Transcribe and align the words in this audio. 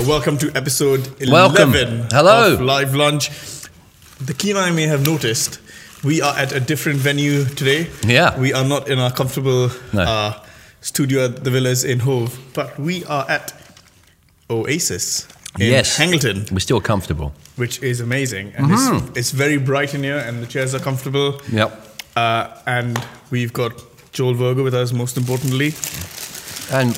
Uh, 0.00 0.04
welcome 0.06 0.38
to 0.38 0.50
episode 0.54 1.06
11 1.20 1.30
Welcome. 1.32 1.72
Hello. 2.10 2.54
of 2.54 2.60
Live 2.60 2.94
Lunch. 2.94 3.30
The 4.18 4.34
keen 4.34 4.56
eye 4.56 4.70
may 4.70 4.84
have 4.86 5.04
noticed 5.04 5.60
we 6.04 6.20
are 6.22 6.36
at 6.36 6.52
a 6.52 6.60
different 6.60 6.98
venue 6.98 7.44
today. 7.44 7.88
Yeah. 8.06 8.38
We 8.38 8.52
are 8.52 8.64
not 8.64 8.88
in 8.88 8.98
our 8.98 9.10
comfortable 9.12 9.70
No. 9.92 10.02
uh, 10.02 10.42
studio 10.80 11.24
at 11.26 11.44
the 11.44 11.50
Villas 11.50 11.84
in 11.84 12.00
Hove, 12.00 12.38
but 12.54 12.78
we 12.78 13.04
are 13.06 13.28
at 13.28 13.52
Oasis 14.48 15.26
in 15.58 15.70
yes. 15.70 15.96
Hangleton, 15.96 16.46
We're 16.52 16.60
still 16.60 16.80
comfortable. 16.80 17.32
which 17.56 17.82
is 17.82 18.00
amazing. 18.00 18.52
And 18.56 18.66
Mm-hmm. 18.70 19.08
it's, 19.08 19.18
it's 19.18 19.30
very 19.32 19.58
bright 19.58 19.94
in 19.94 20.02
here, 20.02 20.18
and 20.18 20.42
the 20.42 20.46
chairs 20.46 20.74
are 20.74 20.80
comfortable. 20.80 21.40
Yep. 21.52 21.86
Uh, 22.16 22.48
and 22.66 22.98
we've 23.30 23.52
got 23.52 23.72
Joel 24.12 24.34
Virgo 24.34 24.62
with 24.64 24.74
us, 24.74 24.92
most 24.92 25.16
importantly. 25.16 25.74
And 26.72 26.96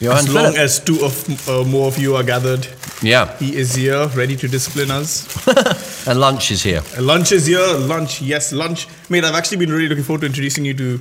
As 0.00 0.28
long 0.32 0.52
Philip. 0.52 0.56
as 0.58 0.78
two 0.80 0.98
of 1.04 1.48
uh, 1.48 1.64
more 1.64 1.88
of 1.88 1.96
you 1.98 2.16
are 2.16 2.22
gathered, 2.22 2.66
yeah. 3.02 3.34
he 3.38 3.56
is 3.56 3.74
here, 3.74 4.06
ready 4.08 4.36
to 4.36 4.46
discipline 4.48 4.90
us. 4.90 5.26
And 6.06 6.20
lunch 6.20 6.50
is 6.52 6.62
here. 6.62 6.82
Uh, 6.96 7.02
Lunch 7.02 7.32
is 7.32 7.46
here. 7.46 7.66
Lunch, 7.78 8.20
yes, 8.22 8.52
lunch. 8.52 8.86
Mate, 9.08 9.24
I've 9.24 9.34
actually 9.34 9.56
been 9.56 9.72
really 9.72 9.88
looking 9.88 10.04
forward 10.04 10.20
to 10.20 10.26
introducing 10.26 10.64
you 10.64 10.74
to 10.74 11.00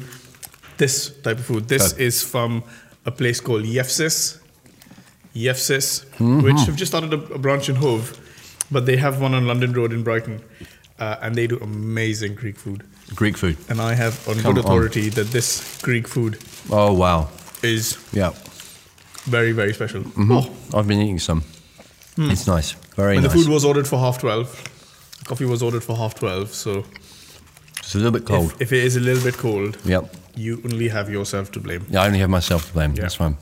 this 0.77 1.11
type 1.21 1.37
of 1.39 1.45
food. 1.45 1.67
This 1.67 1.93
is 1.93 2.23
from 2.23 2.63
a 3.05 3.11
place 3.11 3.39
called 3.39 3.65
Yefsis. 3.65 4.39
Yefsis, 5.35 6.05
Mm-hmm. 6.17 6.41
which 6.41 6.62
have 6.65 6.75
just 6.75 6.91
started 6.91 7.13
a, 7.13 7.17
a 7.34 7.37
branch 7.37 7.70
in 7.70 7.75
Hove, 7.75 8.17
but 8.71 8.85
they 8.85 8.98
have 8.98 9.21
one 9.21 9.34
on 9.35 9.45
London 9.45 9.73
Road 9.73 9.91
in 9.93 10.01
Brighton, 10.03 10.41
uh, 10.99 11.17
and 11.21 11.35
they 11.35 11.45
do 11.48 11.57
amazing 11.59 12.35
Greek 12.35 12.57
food. 12.57 12.84
Greek 13.13 13.37
food. 13.37 13.57
And 13.70 13.79
I 13.81 13.93
have 13.93 14.25
on 14.27 14.35
Come 14.39 14.53
good 14.55 14.65
on. 14.65 14.65
authority 14.65 15.09
that 15.09 15.27
this 15.31 15.79
Greek 15.84 16.07
food 16.07 16.39
Oh 16.71 16.93
wow. 16.93 17.27
is 17.62 17.98
Yeah. 18.13 18.31
Very, 19.25 19.52
very 19.52 19.73
special. 19.73 20.02
Mhm. 20.03 20.31
Oh, 20.73 20.77
I've 20.77 20.88
been 20.88 20.99
eating 21.02 21.20
some. 21.20 21.43
It's 22.18 22.48
nice. 22.48 22.76
Very 22.95 23.15
and 23.18 23.23
nice. 23.23 23.34
the 23.34 23.40
food 23.40 23.49
was 23.51 23.65
ordered 23.65 23.87
for 23.87 23.99
half 23.99 24.20
twelve. 24.20 24.48
The 25.20 25.26
coffee 25.26 25.45
was 25.45 25.62
ordered 25.62 25.84
for 25.84 25.95
half 25.98 26.15
twelve, 26.15 26.54
so 26.54 26.85
it's 27.79 27.93
a 27.96 27.98
little 27.98 28.12
bit 28.12 28.26
cold. 28.26 28.53
if, 28.53 28.62
if 28.62 28.73
it 28.73 28.84
is 28.84 28.96
a 28.96 28.99
little 28.99 29.23
bit 29.23 29.37
cold, 29.37 29.77
yep. 29.84 30.03
you 30.35 30.62
only 30.65 30.87
have 30.87 31.09
yourself 31.09 31.51
to 31.51 31.59
blame. 31.59 31.85
Yeah, 31.90 32.03
I 32.03 32.07
only 32.07 32.20
have 32.20 32.29
myself 32.29 32.68
to 32.68 32.73
blame. 32.73 32.93
Yeah. 32.96 33.01
That's 33.01 33.15
fine. 33.15 33.35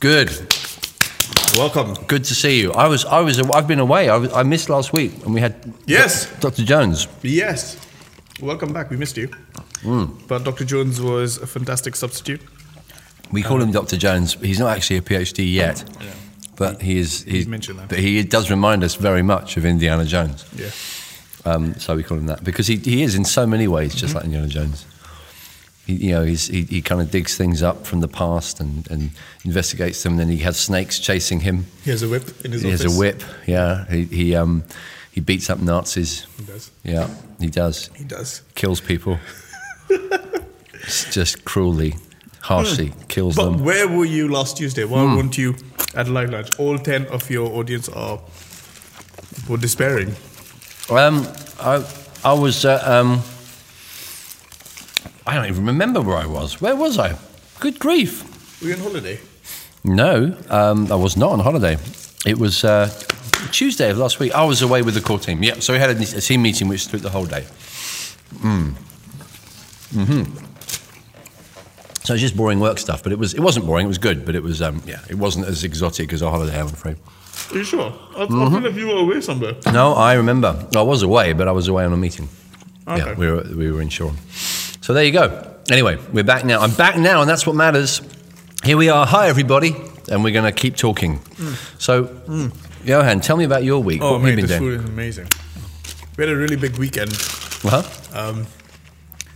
Good. 0.00 0.30
Welcome. 1.56 1.94
Good 2.08 2.24
to 2.24 2.34
see 2.34 2.60
you. 2.60 2.72
I 2.72 2.88
was. 2.88 3.04
I 3.04 3.20
was. 3.20 3.38
I've 3.38 3.68
been 3.68 3.78
away. 3.80 4.08
I, 4.08 4.16
was, 4.16 4.32
I 4.32 4.42
missed 4.42 4.68
last 4.68 4.92
week, 4.92 5.12
and 5.24 5.34
we 5.34 5.40
had 5.40 5.54
Yes, 5.86 6.26
Dr. 6.40 6.64
Jones. 6.64 7.06
yes. 7.22 7.76
Welcome 8.40 8.72
back. 8.72 8.90
We 8.90 8.96
missed 8.96 9.16
you. 9.16 9.28
Hmm. 9.82 10.06
But 10.26 10.42
Dr. 10.44 10.64
Jones 10.64 11.00
was 11.00 11.36
a 11.38 11.46
fantastic 11.46 11.94
substitute. 11.94 12.40
We 13.32 13.42
call 13.42 13.60
him 13.62 13.70
Dr. 13.72 13.96
Jones. 13.96 14.34
He's 14.34 14.58
not 14.60 14.76
actually 14.76 14.98
a 14.98 15.02
PhD 15.02 15.52
yet, 15.52 15.84
Yeah. 16.00 16.10
but 16.56 16.82
he 16.82 16.98
is. 16.98 17.22
He's, 17.24 17.46
mentioned 17.48 17.78
that. 17.78 17.88
But 17.88 17.98
he 17.98 18.22
does 18.22 18.50
remind 18.50 18.84
us 18.84 18.94
very 18.94 19.22
much 19.22 19.56
of 19.56 19.64
Indiana 19.64 20.04
Jones. 20.04 20.44
Yeah. 20.56 20.70
Um, 21.44 21.74
so 21.78 21.96
we 21.96 22.02
call 22.02 22.18
him 22.18 22.26
that 22.26 22.44
because 22.44 22.66
he, 22.68 22.76
he 22.76 23.02
is 23.02 23.14
in 23.14 23.24
so 23.24 23.46
many 23.46 23.66
ways 23.66 23.90
Mm-hmm. 23.90 23.98
just 23.98 24.14
like 24.14 24.24
Indiana 24.24 24.48
Jones. 24.48 24.86
He, 25.86 25.94
you 25.94 26.10
know, 26.12 26.22
he's, 26.24 26.46
he, 26.46 26.62
he 26.62 26.80
kind 26.82 27.00
of 27.00 27.10
digs 27.10 27.36
things 27.36 27.60
up 27.62 27.84
from 27.86 28.00
the 28.00 28.06
past 28.06 28.60
and, 28.60 28.88
and 28.90 29.10
investigates 29.44 30.00
them. 30.04 30.12
And 30.12 30.20
then 30.20 30.28
he 30.28 30.36
has 30.44 30.56
snakes 30.56 31.00
chasing 31.00 31.40
him. 31.40 31.66
He 31.84 31.90
has 31.90 32.02
a 32.04 32.08
whip 32.08 32.44
in 32.44 32.52
his 32.52 32.62
He 32.62 32.70
has 32.70 32.84
a 32.84 32.96
whip. 32.96 33.24
Yeah, 33.48 33.84
he 33.90 34.04
he, 34.04 34.36
um, 34.36 34.62
he 35.10 35.20
beats 35.20 35.50
up 35.50 35.58
Nazis. 35.58 36.26
He 36.38 36.44
does. 36.44 36.70
Yeah, 36.84 37.08
he 37.40 37.48
does. 37.48 37.90
He 37.96 38.04
does. 38.04 38.42
Kills 38.54 38.80
people. 38.80 39.18
It's 39.88 41.10
just 41.12 41.44
cruelly, 41.44 41.94
harshly 42.42 42.92
kills 43.08 43.34
them. 43.36 43.44
But 43.44 43.52
them. 43.56 43.64
where 43.64 43.88
were 43.88 44.04
you 44.04 44.28
last 44.28 44.56
Tuesday? 44.56 44.84
Why 44.84 45.00
Hmm. 45.04 45.16
weren't 45.16 45.36
you 45.38 45.54
at 45.94 46.08
live 46.08 46.30
lunch? 46.30 46.48
All 46.58 46.78
ten 46.78 47.06
of 47.06 47.30
your 47.30 47.48
audience 47.58 47.88
are 47.88 48.18
were 49.48 49.58
despairing. 49.60 50.14
Um, 50.90 51.26
I 51.60 51.84
I 52.24 52.32
was. 52.34 52.64
Uh, 52.64 52.80
um, 52.84 53.22
I 55.26 55.34
don't 55.36 55.46
even 55.46 55.66
remember 55.66 56.00
where 56.00 56.16
I 56.18 56.26
was. 56.26 56.60
Where 56.60 56.74
was 56.76 56.98
I? 56.98 57.16
Good 57.60 57.78
grief. 57.78 58.24
Were 58.60 58.68
you 58.68 58.74
on 58.74 58.80
holiday? 58.80 59.18
No, 59.84 60.36
um, 60.50 60.90
I 60.92 60.96
was 60.96 61.16
not 61.16 61.30
on 61.30 61.40
holiday. 61.40 61.76
It 62.26 62.38
was 62.38 62.64
uh, 62.64 62.88
Tuesday 63.52 63.90
of 63.90 63.98
last 63.98 64.18
week. 64.20 64.32
I 64.34 64.44
was 64.44 64.62
away 64.62 64.82
with 64.82 64.94
the 64.94 65.00
core 65.00 65.18
team. 65.20 65.42
Yeah, 65.42 65.60
so 65.60 65.72
we 65.72 65.78
had 65.78 65.90
a, 65.90 66.00
a 66.00 66.20
team 66.20 66.42
meeting 66.42 66.68
which 66.68 66.86
took 66.88 67.02
the 67.02 67.10
whole 67.10 67.26
day. 67.26 67.44
Mm. 68.42 68.74
hmm 69.94 70.22
So 72.04 72.14
it's 72.14 72.20
just 72.20 72.36
boring 72.36 72.58
work 72.60 72.78
stuff, 72.78 73.02
but 73.02 73.12
it 73.12 73.18
was 73.18 73.34
it 73.34 73.40
wasn't 73.40 73.66
boring. 73.66 73.84
It 73.86 73.88
was 73.88 73.98
good, 73.98 74.24
but 74.26 74.34
it 74.34 74.42
was 74.42 74.60
um, 74.60 74.82
yeah, 74.86 75.00
it 75.08 75.14
wasn't 75.16 75.46
as 75.46 75.62
exotic 75.64 76.12
as 76.12 76.20
a 76.22 76.30
holiday. 76.30 76.58
I'm 76.58 76.66
afraid. 76.66 76.96
Are 77.52 77.56
you 77.58 77.64
sure? 77.64 77.92
I, 78.16 78.26
Mm-hmm. 78.26 78.42
I 78.42 78.50
feel 78.50 78.60
like 78.70 78.74
you 78.74 78.86
were 78.88 78.96
away 79.00 79.20
somewhere. 79.20 79.54
No, 79.72 79.94
I 79.94 80.14
remember. 80.14 80.66
I 80.76 80.82
was 80.82 81.02
away, 81.02 81.32
but 81.32 81.46
I 81.48 81.52
was 81.52 81.68
away 81.68 81.84
on 81.84 81.92
a 81.92 81.96
meeting. 81.96 82.28
Okay. 82.88 82.98
Yeah, 82.98 83.14
we 83.14 83.30
were 83.30 83.42
we 83.56 83.70
were 83.70 83.80
in 83.80 83.88
Shoreham. 83.88 84.16
So 84.82 84.92
there 84.94 85.04
you 85.04 85.12
go. 85.12 85.48
Anyway, 85.70 85.96
we're 86.12 86.24
back 86.24 86.44
now. 86.44 86.60
I'm 86.60 86.72
back 86.74 86.96
now, 86.98 87.20
and 87.20 87.30
that's 87.30 87.46
what 87.46 87.54
matters. 87.54 88.00
Here 88.64 88.76
we 88.76 88.88
are. 88.88 89.06
Hi, 89.06 89.28
everybody, 89.28 89.74
and 90.10 90.24
we're 90.24 90.32
going 90.32 90.52
to 90.52 90.60
keep 90.60 90.76
talking. 90.76 91.20
So, 91.78 92.08
Johan, 92.84 93.20
tell 93.20 93.36
me 93.36 93.44
about 93.44 93.62
your 93.62 93.80
week. 93.82 94.00
Mm. 94.00 94.04
Oh, 94.04 94.12
what 94.12 94.20
have 94.20 94.22
mate, 94.24 94.30
you 94.30 94.36
been 94.36 94.46
this 94.48 94.58
doing? 94.58 94.70
food 94.78 94.80
is 94.84 94.88
amazing. 94.88 95.28
We 96.16 96.24
had 96.24 96.32
a 96.32 96.36
really 96.36 96.56
big 96.56 96.76
weekend. 96.78 97.12
Huh? 97.62 97.82
Um, 98.12 98.46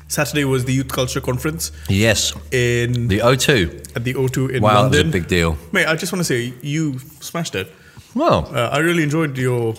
Saturday 0.08 0.44
was 0.44 0.64
the 0.64 0.72
Youth 0.72 0.88
Culture 0.88 1.20
Conference 1.20 1.72
Yes, 1.88 2.32
in 2.52 3.08
the 3.08 3.18
O2. 3.20 3.96
at 3.96 4.04
the 4.04 4.14
O2 4.14 4.50
in 4.54 4.62
Wow, 4.62 4.68
that 4.70 4.90
was 4.90 4.92
London. 4.92 5.08
a 5.08 5.12
big 5.12 5.26
deal. 5.28 5.58
Mate, 5.72 5.86
I 5.86 5.96
just 5.96 6.12
want 6.12 6.20
to 6.20 6.24
say 6.24 6.54
you 6.62 6.98
smashed 7.20 7.54
it. 7.54 7.72
Well, 8.14 8.48
Uh, 8.54 8.68
I 8.72 8.78
really 8.78 9.02
enjoyed 9.02 9.36
your 9.36 9.74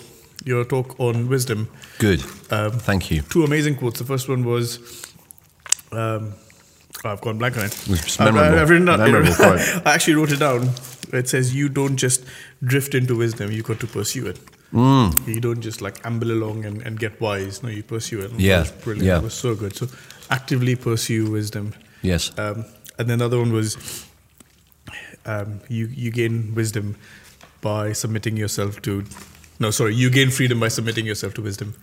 your 0.45 0.63
talk 0.65 0.95
on 0.99 1.27
wisdom. 1.27 1.67
good. 1.99 2.21
Um, 2.51 2.71
Thank 2.71 3.09
you. 3.11 3.21
Two 3.23 3.43
amazing 3.43 3.75
quotes. 3.75 3.99
The 3.99 4.05
first 4.05 4.29
one 4.29 4.43
was, 4.45 4.79
um, 5.91 6.33
oh, 7.03 7.09
I've 7.09 7.21
gone 7.21 7.37
blank 7.37 7.57
on 7.57 7.65
it. 7.65 7.75
It's 7.89 8.19
memorable. 8.19 8.59
I've 8.59 8.69
written 8.69 8.85
down, 8.85 8.99
Memorable 8.99 9.33
quote. 9.43 9.59
I 9.85 9.93
actually 9.95 10.15
wrote 10.15 10.31
it 10.31 10.39
down. 10.39 10.69
It 11.11 11.27
says, 11.29 11.55
"You 11.55 11.69
don't 11.69 11.97
just 11.97 12.23
drift 12.63 12.93
into 12.95 13.15
wisdom; 13.15 13.51
you 13.51 13.61
got 13.63 13.79
to 13.79 13.87
pursue 13.87 14.27
it. 14.27 14.39
Mm. 14.73 15.25
You 15.27 15.39
don't 15.41 15.61
just 15.61 15.81
like 15.81 16.05
amble 16.05 16.31
along 16.31 16.65
and, 16.65 16.81
and 16.81 16.99
get 16.99 17.19
wise. 17.21 17.63
No, 17.63 17.69
you 17.69 17.83
pursue 17.83 18.19
it." 18.21 18.31
And 18.31 18.39
Yeah, 18.41 18.57
that 18.63 18.73
was 18.75 18.83
brilliant. 18.83 19.07
yeah. 19.07 19.17
It 19.17 19.23
was 19.23 19.33
so 19.33 19.55
good. 19.55 19.75
So 19.75 19.87
actively 20.29 20.75
pursue 20.75 21.31
wisdom. 21.31 21.73
Yes. 22.01 22.31
Um, 22.37 22.65
and 22.99 23.09
then 23.09 23.21
another 23.21 23.39
one 23.39 23.53
was 23.53 24.05
um, 25.25 25.59
you 25.69 25.87
you 25.87 26.11
gain 26.11 26.53
wisdom 26.55 26.95
by 27.61 27.93
submitting 27.93 28.37
yourself 28.37 28.81
to 28.83 29.03
no 29.59 29.71
sorry 29.71 29.93
you 29.95 30.09
gain 30.09 30.29
freedom 30.29 30.59
by 30.59 30.67
submitting 30.67 31.05
yourself 31.05 31.33
to 31.33 31.41
wisdom 31.41 31.73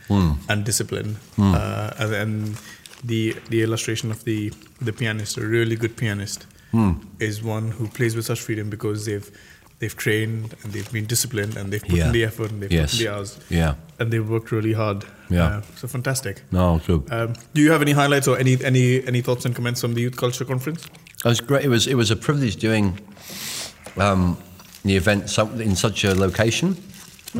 and 0.48 0.64
discipline 0.64 1.16
uh, 1.38 1.90
and, 1.98 2.14
and 2.14 2.56
the 3.04 3.36
the 3.50 3.62
illustration 3.62 4.10
of 4.10 4.24
the 4.24 4.52
the 4.80 4.92
pianist 4.92 5.36
a 5.36 5.46
really 5.46 5.76
good 5.76 5.96
pianist 5.96 6.46
is 7.20 7.42
one 7.42 7.70
who 7.70 7.86
plays 7.88 8.16
with 8.16 8.24
such 8.24 8.40
freedom 8.40 8.68
because 8.70 9.04
they've 9.06 9.30
they've 9.80 9.96
trained 9.96 10.54
and 10.62 10.72
they've 10.72 10.90
been 10.92 11.06
disciplined 11.06 11.56
and 11.56 11.72
they've 11.72 11.82
put 11.82 11.98
Yeah. 11.98 12.06
in 12.06 12.12
the 12.12 12.24
effort 12.24 12.50
and 12.50 12.62
they've 12.62 12.72
Yes. 12.72 12.92
put 12.92 13.00
in 13.00 13.06
the 13.06 13.12
hours 13.14 13.38
Yeah. 13.50 13.74
and 13.98 14.10
they've 14.12 14.28
worked 14.28 14.50
really 14.52 14.72
hard 14.72 15.04
Yeah. 15.30 15.46
uh, 15.46 15.62
so 15.80 15.88
fantastic 15.88 16.42
No, 16.52 16.80
good. 16.86 17.02
um, 17.10 17.34
do 17.54 17.60
you 17.60 17.70
have 17.72 17.82
any 17.82 17.92
highlights 17.92 18.28
or 18.28 18.38
any 18.38 18.56
any 18.64 19.06
any 19.06 19.20
thoughts 19.20 19.44
and 19.44 19.54
comments 19.54 19.80
from 19.80 19.94
the 19.94 20.00
youth 20.02 20.16
culture 20.16 20.44
conference 20.44 20.84
It 21.24 21.28
was 21.28 21.40
great. 21.40 21.64
It 21.64 21.68
was 21.70 21.86
it 21.86 21.94
was 21.96 22.10
a 22.10 22.16
privilege 22.16 22.56
doing 22.56 22.98
um, 23.96 24.36
the 24.84 24.96
event 24.96 25.22
in 25.60 25.76
such 25.76 26.04
a 26.04 26.14
location. 26.14 26.76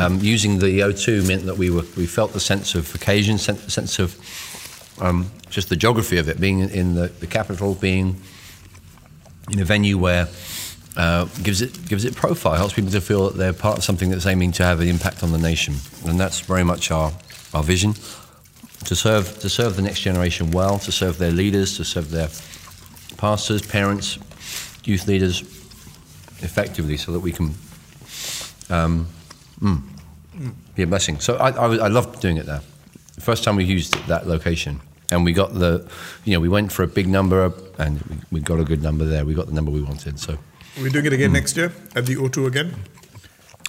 Um, 0.01 0.19
using 0.21 0.59
the 0.59 0.81
O2 0.83 1.23
meant 1.29 1.45
that 1.47 1.57
we 1.59 1.71
were 1.71 1.85
we 1.97 2.07
felt 2.07 2.33
the 2.33 2.41
sense 2.41 2.75
of 2.79 2.95
occasion, 2.95 3.39
sen- 3.39 3.69
sense 3.69 3.99
of 4.03 4.17
um, 5.01 5.31
just 5.51 5.69
the 5.69 5.77
geography 5.77 6.17
of 6.19 6.29
it, 6.29 6.41
being 6.41 6.61
in- 6.61 6.71
in 6.71 6.95
the, 6.95 7.09
the 7.21 7.27
capital, 7.27 7.75
being 7.75 8.17
in 9.53 9.61
a 9.61 9.65
venue 9.65 9.99
where 9.99 10.27
uh, 10.97 11.25
gives 11.43 11.61
it 11.61 11.87
gives 11.89 12.05
it 12.05 12.15
profile, 12.15 12.55
helps 12.55 12.75
people 12.75 12.91
to 12.91 13.01
feel 13.01 13.29
that 13.29 13.37
they're 13.37 13.53
part 13.53 13.79
of 13.79 13.85
something 13.85 14.11
that's 14.11 14.27
aiming 14.27 14.53
to 14.53 14.65
have 14.65 14.81
an 14.81 14.89
impact 14.89 15.23
on 15.23 15.33
the 15.33 15.39
nation, 15.39 15.75
and 16.07 16.19
that's 16.19 16.41
very 16.41 16.65
much 16.65 16.91
our 16.91 17.13
our 17.53 17.63
vision 17.63 17.95
to 18.85 18.95
serve 18.95 19.39
to 19.41 19.49
serve 19.49 19.77
the 19.77 19.83
next 19.83 20.01
generation 20.01 20.51
well, 20.51 20.79
to 20.79 20.93
serve 20.93 21.19
their 21.19 21.33
leaders, 21.33 21.77
to 21.77 21.85
serve 21.85 22.11
their 22.11 22.29
pastors, 23.17 23.63
parents, 23.63 24.19
youth 24.85 25.07
leaders 25.07 25.41
effectively, 26.43 26.97
so 26.97 27.13
that 27.13 27.21
we 27.21 27.33
can 27.33 27.55
um, 28.71 29.07
mm, 29.61 29.81
be 30.75 30.83
a 30.83 30.87
blessing. 30.87 31.19
So 31.21 31.37
I, 31.37 31.51
I, 31.51 31.77
I 31.77 31.89
loved 31.89 32.21
doing 32.21 32.37
it 32.37 32.47
there. 32.47 32.61
The 33.15 33.21
first 33.21 33.45
time 33.45 33.57
we 33.57 33.65
used 33.65 33.95
that 34.09 34.27
location, 34.27 34.81
and 35.11 35.25
we 35.25 35.33
got 35.33 35.55
the, 35.55 35.89
you 36.25 36.33
know, 36.33 36.41
we 36.41 36.49
went 36.49 36.73
for 36.73 36.83
a 36.83 36.87
big 36.87 37.07
number, 37.07 37.53
and 37.79 38.01
we, 38.03 38.17
we 38.33 38.41
got 38.41 38.59
a 38.61 38.65
good 38.65 38.83
number 38.83 39.05
there. 39.05 39.25
We 39.25 39.35
got 39.35 39.47
the 39.47 39.53
number 39.53 39.71
we 39.71 39.83
wanted. 39.83 40.19
So, 40.19 40.37
We're 40.81 40.91
doing 40.91 41.07
it 41.07 41.13
again 41.13 41.33
next 41.33 41.57
year 41.57 41.73
at 41.95 42.07
the 42.07 42.17
O2 42.17 42.47
again. 42.47 42.75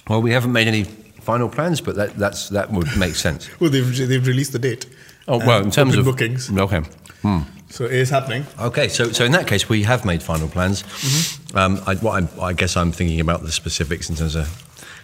well, 0.08 0.20
we 0.20 0.32
haven't 0.32 0.52
made 0.52 0.66
any 0.66 0.84
final 0.84 1.48
plans, 1.48 1.80
but 1.80 1.96
that 1.96 2.16
that's 2.16 2.48
that 2.50 2.70
would 2.70 2.96
make 2.96 3.14
sense. 3.14 3.48
Well, 3.60 3.70
they've 3.70 4.08
they've 4.08 4.26
released 4.26 4.52
the 4.52 4.58
date. 4.58 4.86
Oh 5.28 5.38
well, 5.38 5.62
in 5.62 5.70
terms 5.70 5.96
of 5.96 6.04
bookings, 6.04 6.50
okay. 6.50 6.82
Hmm. 7.22 7.40
So 7.68 7.84
it 7.84 7.92
is 7.92 8.10
happening. 8.10 8.46
Okay, 8.60 8.88
so 8.88 9.12
so 9.12 9.24
in 9.24 9.32
that 9.32 9.46
case, 9.46 9.68
we 9.68 9.82
have 9.82 10.04
made 10.04 10.22
final 10.22 10.48
plans. 10.48 10.84
Um, 11.54 11.80
I, 11.86 11.94
what 11.96 12.14
I'm, 12.14 12.28
I 12.40 12.52
guess 12.52 12.76
I'm 12.76 12.92
thinking 12.92 13.20
about 13.20 13.42
the 13.42 13.50
specifics 13.50 14.08
in 14.08 14.16
terms 14.16 14.36
of 14.36 14.46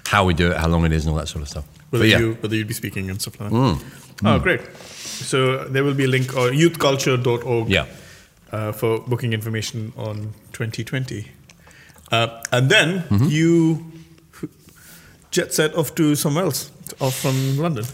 how 0.06 0.24
we 0.24 0.34
do 0.34 0.52
it, 0.52 0.56
how 0.56 0.68
long 0.68 0.84
it 0.84 0.92
is, 0.92 1.04
and 1.04 1.12
all 1.12 1.18
that 1.18 1.28
sort 1.28 1.42
of 1.42 1.48
stuff. 1.48 1.64
Whether 1.90 2.04
But 2.04 2.08
yeah, 2.08 2.18
you 2.18 2.34
whether 2.40 2.56
you'd 2.56 2.68
be 2.68 2.74
speaking 2.74 3.10
and 3.10 3.20
stuff 3.20 3.40
like 3.40 3.50
that. 3.50 3.82
Oh, 4.24 4.38
great. 4.38 4.60
So 4.76 5.64
there 5.64 5.84
will 5.84 5.94
be 5.94 6.04
a 6.04 6.08
link 6.08 6.36
or 6.36 6.50
youthculture.org 6.50 7.68
yeah. 7.68 7.86
uh, 8.52 8.72
for 8.72 9.00
booking 9.00 9.32
information 9.32 9.92
on 9.96 10.32
2020. 10.52 11.26
Uh, 12.12 12.42
and 12.52 12.68
then 12.70 13.02
Mm-hmm. 13.08 13.26
you 13.28 13.92
jet 15.30 15.52
set 15.54 15.74
off 15.74 15.94
to 15.94 16.14
somewhere 16.14 16.44
else, 16.44 16.70
off 17.00 17.14
from 17.20 17.56
London. 17.58 17.84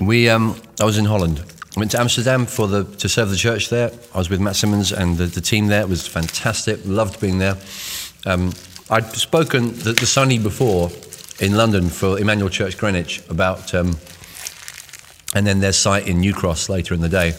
We, 0.00 0.28
um, 0.28 0.60
I 0.80 0.84
was 0.84 0.98
in 0.98 1.04
Holland. 1.04 1.40
I 1.76 1.80
went 1.80 1.92
to 1.92 2.00
Amsterdam 2.00 2.46
for 2.46 2.66
the 2.66 2.84
to 2.84 3.08
serve 3.08 3.30
the 3.30 3.36
church 3.36 3.68
there. 3.68 3.90
I 4.14 4.18
was 4.18 4.28
with 4.28 4.40
Matt 4.40 4.56
Simmons 4.56 4.90
and 4.92 5.16
the, 5.16 5.26
the 5.26 5.40
team 5.40 5.68
there. 5.68 5.82
It 5.82 5.88
was 5.88 6.06
fantastic. 6.06 6.80
Loved 6.84 7.20
being 7.20 7.38
there. 7.38 7.56
Um, 8.26 8.52
I'd 8.90 9.06
spoken 9.14 9.66
the, 9.78 9.92
the 9.92 10.06
Sunday 10.06 10.38
before 10.38 10.90
in 11.40 11.56
London 11.56 11.88
for 11.88 12.18
Emmanuel 12.18 12.48
Church 12.50 12.76
Greenwich 12.76 13.22
about, 13.28 13.72
um, 13.74 13.96
and 15.34 15.46
then 15.46 15.60
their 15.60 15.72
site 15.72 16.08
in 16.08 16.18
New 16.20 16.32
Cross 16.34 16.68
later 16.68 16.94
in 16.94 17.00
the 17.00 17.08
day 17.08 17.34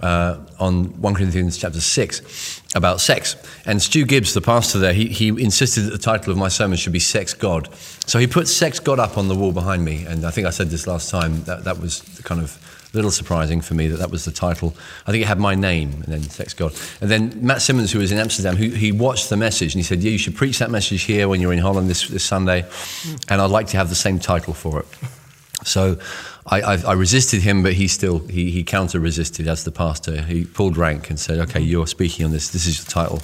uh, 0.00 0.38
on 0.58 0.84
1 1.02 1.14
Corinthians 1.14 1.58
chapter 1.58 1.80
6 1.80 2.62
about 2.76 3.00
sex. 3.00 3.36
And 3.64 3.82
Stu 3.82 4.04
Gibbs, 4.04 4.34
the 4.34 4.40
pastor 4.40 4.78
there, 4.78 4.92
he, 4.92 5.06
he 5.06 5.28
insisted 5.28 5.82
that 5.82 5.90
the 5.90 5.98
title 5.98 6.30
of 6.30 6.38
my 6.38 6.48
sermon 6.48 6.76
should 6.76 6.92
be 6.92 7.00
Sex 7.00 7.34
God. 7.34 7.74
So 8.06 8.18
he 8.18 8.26
put 8.26 8.46
Sex 8.46 8.78
God 8.78 9.00
up 9.00 9.18
on 9.18 9.28
the 9.28 9.34
wall 9.34 9.52
behind 9.52 9.84
me. 9.84 10.04
And 10.04 10.24
I 10.24 10.30
think 10.30 10.46
I 10.46 10.50
said 10.50 10.68
this 10.68 10.86
last 10.86 11.10
time, 11.10 11.42
that, 11.44 11.64
that 11.64 11.80
was 11.80 12.02
kind 12.22 12.40
of 12.40 12.56
a 12.92 12.96
little 12.96 13.10
surprising 13.10 13.60
for 13.60 13.74
me 13.74 13.88
that 13.88 13.96
that 13.96 14.10
was 14.10 14.24
the 14.24 14.30
title. 14.30 14.76
I 15.06 15.10
think 15.10 15.24
it 15.24 15.26
had 15.26 15.40
my 15.40 15.54
name 15.54 15.90
and 16.04 16.04
then 16.04 16.22
Sex 16.22 16.54
God. 16.54 16.74
And 17.00 17.10
then 17.10 17.44
Matt 17.44 17.62
Simmons, 17.62 17.92
who 17.92 17.98
was 17.98 18.12
in 18.12 18.18
Amsterdam, 18.18 18.56
who, 18.56 18.68
he 18.68 18.92
watched 18.92 19.30
the 19.30 19.36
message 19.36 19.74
and 19.74 19.80
he 19.80 19.82
said, 19.82 20.02
Yeah, 20.02 20.10
you 20.10 20.18
should 20.18 20.36
preach 20.36 20.58
that 20.58 20.70
message 20.70 21.02
here 21.02 21.28
when 21.28 21.40
you're 21.40 21.52
in 21.52 21.58
Holland 21.58 21.88
this, 21.88 22.06
this 22.08 22.24
Sunday. 22.24 22.64
And 23.28 23.40
I'd 23.40 23.50
like 23.50 23.68
to 23.68 23.78
have 23.78 23.88
the 23.88 23.94
same 23.94 24.18
title 24.18 24.52
for 24.52 24.80
it. 24.80 24.86
So 25.66 25.98
I, 26.46 26.60
I, 26.60 26.74
I 26.82 26.92
resisted 26.92 27.42
him, 27.42 27.62
but 27.62 27.72
he 27.74 27.88
still 27.88 28.20
he, 28.20 28.50
he 28.50 28.62
counter 28.64 29.00
resisted 29.00 29.48
as 29.48 29.64
the 29.64 29.72
pastor. 29.72 30.22
He 30.22 30.44
pulled 30.44 30.76
rank 30.76 31.10
and 31.10 31.18
said, 31.18 31.38
"Okay, 31.40 31.60
you're 31.60 31.86
speaking 31.86 32.24
on 32.24 32.32
this. 32.32 32.50
This 32.50 32.66
is 32.66 32.78
your 32.78 32.86
title," 32.86 33.20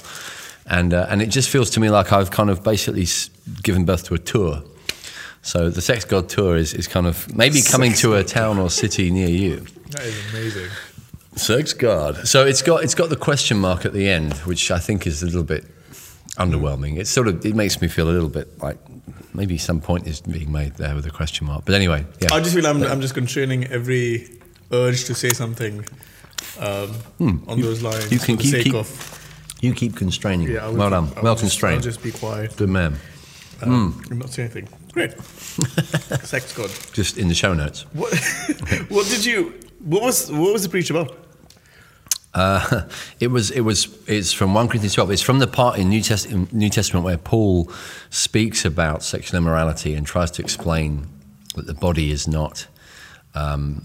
and 0.65 0.93
uh, 0.93 1.07
and 1.09 1.21
it 1.21 1.27
just 1.27 1.49
feels 1.49 1.69
to 1.71 1.79
me 1.79 1.89
like 1.89 2.11
I've 2.11 2.31
kind 2.31 2.49
of 2.49 2.63
basically 2.63 3.07
given 3.63 3.85
birth 3.85 4.03
to 4.05 4.13
a 4.13 4.19
tour. 4.19 4.61
So 5.41 5.69
the 5.69 5.81
Sex 5.81 6.05
God 6.05 6.29
tour 6.29 6.55
is, 6.55 6.73
is 6.73 6.87
kind 6.87 7.05
of 7.05 7.33
maybe 7.35 7.61
coming 7.61 7.93
to 7.95 8.15
a 8.15 8.23
town 8.23 8.59
or 8.59 8.69
city 8.69 9.11
near 9.11 9.27
you. 9.27 9.65
That 9.89 10.05
is 10.05 10.33
amazing. 10.33 10.69
Sex 11.35 11.73
God. 11.73 12.27
So 12.27 12.45
it's 12.45 12.61
got 12.61 12.83
it's 12.83 12.95
got 12.95 13.09
the 13.09 13.15
question 13.15 13.57
mark 13.57 13.85
at 13.85 13.93
the 13.93 14.09
end, 14.09 14.33
which 14.45 14.69
I 14.69 14.79
think 14.79 15.07
is 15.07 15.23
a 15.23 15.25
little 15.25 15.43
bit 15.43 15.65
underwhelming. 16.37 16.97
It 16.97 17.07
sort 17.07 17.27
of 17.27 17.45
it 17.45 17.55
makes 17.55 17.81
me 17.81 17.87
feel 17.87 18.09
a 18.09 18.11
little 18.11 18.29
bit 18.29 18.59
like 18.61 18.77
maybe 19.33 19.57
some 19.57 19.79
point 19.81 20.07
is 20.07 20.21
being 20.21 20.51
made 20.51 20.73
there 20.75 20.95
with 20.95 21.05
a 21.05 21.11
question 21.11 21.47
mark. 21.47 21.65
But 21.65 21.75
anyway, 21.75 22.05
yeah. 22.21 22.33
I 22.33 22.39
just 22.39 22.55
feel 22.55 22.65
I'm, 22.67 22.81
I'm 22.83 23.01
just 23.01 23.13
constraining 23.13 23.65
every 23.67 24.27
urge 24.71 25.05
to 25.05 25.15
say 25.15 25.29
something 25.29 25.85
um, 26.59 26.91
on 27.47 27.61
those 27.61 27.81
lines 27.81 28.05
Hmm. 28.05 28.13
you 28.13 28.19
can 28.19 28.37
for 28.37 28.43
the 28.43 28.43
keep- 28.43 28.51
sake 28.51 28.63
keep- 28.65 28.75
of. 28.75 29.19
You 29.61 29.73
keep 29.73 29.95
constraining. 29.95 30.49
Yeah, 30.49 30.67
well 30.69 30.89
done. 30.89 31.07
Well 31.21 31.37
constrained. 31.37 31.75
I'll 31.77 31.81
just 31.83 32.03
be 32.03 32.11
quiet 32.11 32.53
Good 32.57 32.67
man. 32.69 32.95
um, 33.61 33.93
Hmm. 33.93 34.11
and 34.11 34.19
not 34.19 34.29
saying 34.29 34.51
anything. 34.51 34.67
Great. 34.91 35.11
Sex 36.25 36.53
God. 36.53 36.69
Just 36.91 37.17
in 37.17 37.29
the 37.29 37.33
show 37.33 37.53
notes. 37.53 37.85
What, 37.93 38.13
what 38.89 39.07
did 39.07 39.23
you? 39.23 39.53
What 39.79 40.01
was 40.01 40.29
what 40.31 40.51
was 40.53 40.63
the 40.63 40.69
preach 40.69 40.89
about? 40.89 41.15
Uh, 42.33 42.87
it 43.19 43.27
was. 43.27 43.51
It 43.51 43.61
was. 43.61 43.87
It's 44.07 44.33
from 44.33 44.53
one 44.53 44.67
Corinthians 44.67 44.93
twelve. 44.93 45.11
It's 45.11 45.21
from 45.21 45.39
the 45.39 45.47
part 45.47 45.77
in 45.77 45.89
New, 45.89 46.01
Test, 46.01 46.31
New 46.31 46.69
Testament 46.69 47.05
where 47.05 47.17
Paul 47.17 47.71
speaks 48.09 48.65
about 48.65 49.03
sexual 49.03 49.37
immorality 49.37 49.93
and 49.93 50.05
tries 50.05 50.31
to 50.31 50.41
explain 50.41 51.07
that 51.55 51.67
the 51.67 51.73
body 51.73 52.11
is 52.11 52.27
not 52.27 52.67
um, 53.35 53.83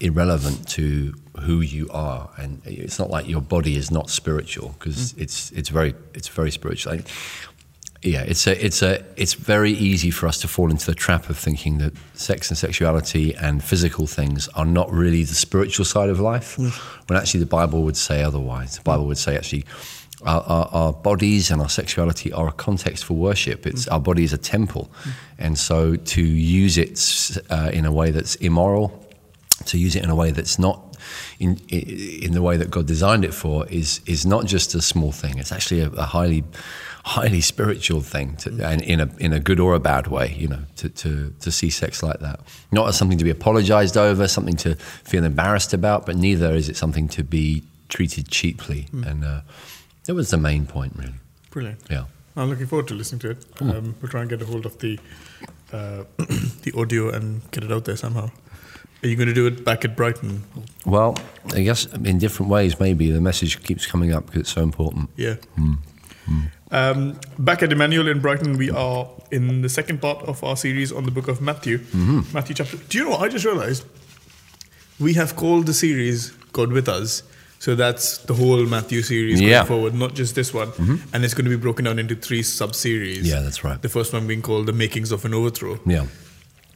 irrelevant 0.00 0.66
to 0.68 1.14
who 1.40 1.60
you 1.60 1.88
are, 1.90 2.30
and 2.36 2.60
it's 2.64 2.98
not 2.98 3.10
like 3.10 3.28
your 3.28 3.40
body 3.40 3.76
is 3.76 3.90
not 3.90 4.10
spiritual 4.10 4.74
because 4.78 5.14
it's 5.14 5.50
it's 5.52 5.68
very 5.68 5.94
it's 6.14 6.28
very 6.28 6.50
spiritual. 6.50 6.94
Like, 6.94 7.08
yeah, 8.02 8.22
it's 8.22 8.46
a, 8.46 8.64
it's 8.64 8.82
a, 8.82 9.04
it's 9.16 9.34
very 9.34 9.72
easy 9.72 10.10
for 10.10 10.26
us 10.26 10.40
to 10.40 10.48
fall 10.48 10.70
into 10.70 10.86
the 10.86 10.94
trap 10.94 11.28
of 11.28 11.36
thinking 11.36 11.78
that 11.78 11.92
sex 12.14 12.48
and 12.48 12.56
sexuality 12.56 13.34
and 13.34 13.62
physical 13.62 14.06
things 14.06 14.48
are 14.54 14.64
not 14.64 14.90
really 14.90 15.22
the 15.22 15.34
spiritual 15.34 15.84
side 15.84 16.08
of 16.08 16.18
life, 16.18 16.56
mm. 16.56 16.70
when 17.08 17.18
actually 17.18 17.40
the 17.40 17.46
Bible 17.46 17.82
would 17.82 17.98
say 17.98 18.22
otherwise. 18.22 18.76
The 18.76 18.82
Bible 18.82 19.06
would 19.06 19.18
say 19.18 19.36
actually. 19.36 19.64
Our, 20.22 20.42
our, 20.42 20.68
our 20.72 20.92
bodies 20.92 21.50
and 21.50 21.62
our 21.62 21.70
sexuality 21.70 22.30
are 22.30 22.46
a 22.46 22.52
context 22.52 23.06
for 23.06 23.14
worship. 23.14 23.66
It's 23.66 23.86
mm. 23.86 23.92
our 23.92 24.00
body 24.00 24.22
is 24.22 24.34
a 24.34 24.38
temple, 24.38 24.90
mm. 25.02 25.12
and 25.38 25.58
so 25.58 25.96
to 25.96 26.22
use 26.22 26.76
it 26.76 27.38
uh, 27.48 27.70
in 27.72 27.86
a 27.86 27.92
way 27.92 28.10
that's 28.10 28.34
immoral, 28.34 29.02
to 29.64 29.78
use 29.78 29.96
it 29.96 30.04
in 30.04 30.10
a 30.10 30.14
way 30.14 30.30
that's 30.30 30.58
not 30.58 30.89
in 31.38 31.56
in 31.68 32.32
the 32.32 32.42
way 32.42 32.56
that 32.56 32.70
God 32.70 32.86
designed 32.86 33.24
it 33.24 33.34
for 33.34 33.66
is 33.68 34.00
is 34.06 34.24
not 34.26 34.46
just 34.46 34.74
a 34.74 34.82
small 34.82 35.12
thing. 35.12 35.38
It's 35.38 35.52
actually 35.52 35.80
a, 35.80 35.90
a 35.90 36.04
highly 36.04 36.44
highly 37.04 37.40
spiritual 37.40 38.02
thing, 38.02 38.36
to, 38.36 38.50
and 38.64 38.82
in 38.82 39.00
a 39.00 39.10
in 39.18 39.32
a 39.32 39.40
good 39.40 39.60
or 39.60 39.74
a 39.74 39.80
bad 39.80 40.06
way. 40.08 40.34
You 40.36 40.48
know, 40.48 40.62
to, 40.76 40.88
to 40.88 41.34
to 41.40 41.50
see 41.50 41.70
sex 41.70 42.02
like 42.02 42.20
that, 42.20 42.40
not 42.72 42.88
as 42.88 42.96
something 42.96 43.18
to 43.18 43.24
be 43.24 43.30
apologized 43.30 43.96
over, 43.96 44.28
something 44.28 44.56
to 44.56 44.74
feel 44.76 45.24
embarrassed 45.24 45.72
about, 45.72 46.06
but 46.06 46.16
neither 46.16 46.54
is 46.54 46.68
it 46.68 46.76
something 46.76 47.08
to 47.08 47.24
be 47.24 47.62
treated 47.88 48.28
cheaply. 48.28 48.86
And 48.92 49.24
uh, 49.24 49.40
that 50.04 50.14
was 50.14 50.30
the 50.30 50.38
main 50.38 50.64
point, 50.64 50.94
really. 50.96 51.14
Brilliant. 51.50 51.80
Yeah. 51.90 52.04
I'm 52.36 52.48
looking 52.48 52.66
forward 52.66 52.88
to 52.88 52.94
listening 52.94 53.18
to 53.20 53.30
it. 53.30 53.44
Um, 53.60 53.96
we'll 54.00 54.10
try 54.10 54.20
and 54.20 54.30
get 54.30 54.40
a 54.40 54.46
hold 54.46 54.64
of 54.64 54.78
the 54.78 54.98
uh, 55.72 56.04
the 56.16 56.72
audio 56.76 57.10
and 57.10 57.48
get 57.50 57.64
it 57.64 57.72
out 57.72 57.84
there 57.84 57.96
somehow. 57.96 58.30
Are 59.02 59.08
you 59.08 59.16
going 59.16 59.28
to 59.28 59.34
do 59.34 59.46
it 59.46 59.64
back 59.64 59.84
at 59.84 59.96
Brighton? 59.96 60.42
Well, 60.84 61.16
I 61.54 61.62
guess 61.62 61.86
in 61.86 62.18
different 62.18 62.50
ways, 62.50 62.78
maybe 62.78 63.10
the 63.10 63.20
message 63.20 63.62
keeps 63.62 63.86
coming 63.86 64.12
up 64.12 64.26
because 64.26 64.40
it's 64.42 64.52
so 64.52 64.62
important. 64.62 65.08
Yeah. 65.16 65.36
Um, 66.70 67.18
back 67.38 67.62
at 67.62 67.72
Emmanuel 67.72 68.06
in 68.08 68.20
Brighton, 68.20 68.56
we 68.56 68.70
are 68.70 69.08
in 69.32 69.62
the 69.62 69.68
second 69.68 70.00
part 70.00 70.22
of 70.28 70.44
our 70.44 70.56
series 70.56 70.92
on 70.92 71.04
the 71.04 71.10
book 71.10 71.26
of 71.28 71.40
Matthew. 71.40 71.78
Mm-hmm. 71.78 72.32
Matthew 72.32 72.54
chapter. 72.54 72.76
Do 72.76 72.98
you 72.98 73.04
know? 73.04 73.10
what 73.10 73.20
I 73.22 73.28
just 73.28 73.44
realized 73.44 73.84
we 75.00 75.14
have 75.14 75.34
called 75.34 75.66
the 75.66 75.74
series 75.74 76.30
"God 76.52 76.70
with 76.70 76.88
Us." 76.88 77.22
So 77.58 77.74
that's 77.74 78.18
the 78.18 78.34
whole 78.34 78.64
Matthew 78.66 79.02
series 79.02 79.38
going 79.40 79.50
Yeah. 79.50 79.64
forward, 79.64 79.92
not 79.94 80.14
just 80.14 80.34
this 80.34 80.54
one. 80.54 80.70
And 81.12 81.24
it's 81.24 81.34
going 81.34 81.44
to 81.44 81.50
be 81.50 81.56
broken 81.60 81.84
down 81.84 81.98
into 81.98 82.14
three 82.14 82.42
sub-series. 82.42 83.28
Yeah, 83.28 83.40
that's 83.40 83.62
right. 83.64 83.82
The 83.82 83.90
first 83.90 84.12
one 84.14 84.26
being 84.26 84.40
called 84.42 84.66
"The 84.66 84.72
Makings 84.72 85.10
of 85.12 85.24
an 85.24 85.34
Overthrow." 85.34 85.80
Yeah. 85.84 86.06